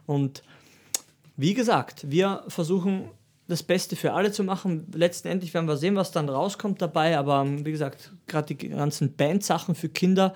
[0.06, 0.42] Und
[1.36, 3.10] wie gesagt, wir versuchen
[3.46, 4.86] das Beste für alle zu machen.
[4.94, 7.18] Letztendlich werden wir sehen, was dann rauskommt dabei.
[7.18, 10.34] Aber ähm, wie gesagt, gerade die ganzen Bandsachen für Kinder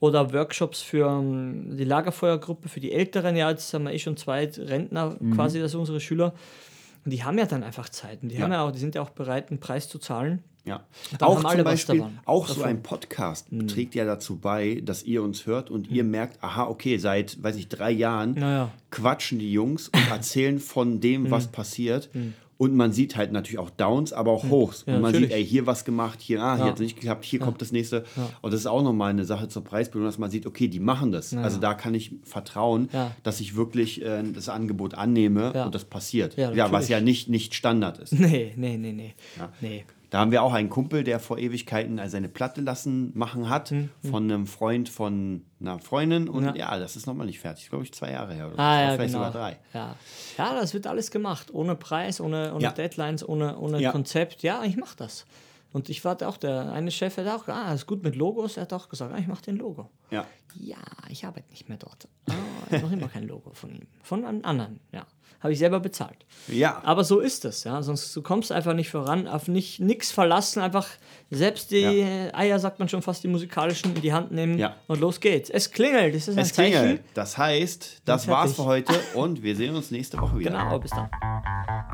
[0.00, 3.36] oder Workshops für ähm, die Lagerfeuergruppe, für die Älteren.
[3.36, 6.34] Ja, jetzt haben wir eh schon zwei Rentner quasi, das sind unsere Schüler.
[7.04, 8.28] Und die haben ja dann einfach Zeiten.
[8.28, 8.42] Die, Ja.
[8.42, 10.42] haben ja auch, die sind ja auch bereit, einen Preis zu zahlen.
[10.64, 10.84] Ja.
[11.20, 12.68] Auch zum Beispiel, auch so Davon.
[12.68, 16.98] Ein Podcast trägt ja dazu bei, dass ihr uns hört und ihr merkt, aha, okay,
[16.98, 18.70] seit, weiß ich, drei Jahren Naja.
[18.90, 21.30] quatschen die Jungs und erzählen von dem, Hm.
[21.30, 22.10] was passiert.
[22.58, 24.82] Und man sieht halt natürlich auch Downs, aber auch Hochs.
[24.86, 25.30] Ja, und man natürlich.
[25.30, 26.70] sieht, ey, hier was gemacht, hier, ah, hier Ja.
[26.70, 28.04] hat es nicht geklappt, hier kommt das nächste.
[28.42, 31.12] Und das ist auch nochmal eine Sache zur Preisbildung, dass man sieht, okay, die machen
[31.12, 31.32] das.
[31.34, 33.12] Also da kann ich vertrauen, Ja.
[33.22, 35.66] dass ich wirklich äh, das Angebot annehme Ja.
[35.66, 36.36] und das passiert.
[36.36, 38.12] Ja, Ja, was ja nicht, nicht Standard ist.
[38.12, 39.14] Nee, nee, nee, nee.
[39.38, 39.52] Ja.
[39.60, 39.84] Nee.
[40.10, 43.74] Da haben wir auch einen Kumpel, der vor Ewigkeiten seine Platte lassen machen hat
[44.08, 46.54] von einem Freund von einer Freundin und Ja.
[46.54, 47.68] ja, das ist nochmal nicht fertig.
[47.68, 49.26] Glaube ich zwei Jahre her oder Ah, ja, vielleicht genau.
[49.26, 49.58] sogar drei.
[49.74, 49.96] Ja.
[50.38, 51.52] ja, das wird alles gemacht.
[51.52, 52.70] Ohne Preis, ohne, ohne Ja.
[52.70, 53.82] Deadlines, ohne, ohne.
[53.92, 54.42] Konzept.
[54.42, 55.26] Ja, ich mache das.
[55.72, 58.56] Und ich warte auch, der eine Chef hat auch, ah, ist gut mit Logos.
[58.56, 59.90] Er hat auch gesagt, ah, ich mache den Logo.
[60.10, 60.26] Ja.
[60.58, 60.76] Ja,
[61.10, 62.08] ich arbeite nicht mehr dort.
[62.28, 63.86] Ah, noch immer kein Logo von ihm.
[64.02, 65.06] Von einem anderen, ja.
[65.40, 66.26] Habe ich selber bezahlt.
[66.48, 66.80] Ja.
[66.84, 67.80] Aber so ist es, ja.
[67.82, 70.88] Sonst du kommst einfach nicht voran, auf nicht nichts verlassen, einfach
[71.30, 72.34] selbst die Ja.
[72.34, 74.74] Eier, sagt man schon fast, die musikalischen in die Hand nehmen Ja.
[74.88, 75.48] und los geht's.
[75.50, 76.72] Es klingelt, das ist ein Es Zeichen.
[76.80, 77.02] klingelt.
[77.14, 80.50] Das heißt, das war's für heute und wir sehen uns nächste Woche wieder.
[80.50, 81.08] Genau, bis dann.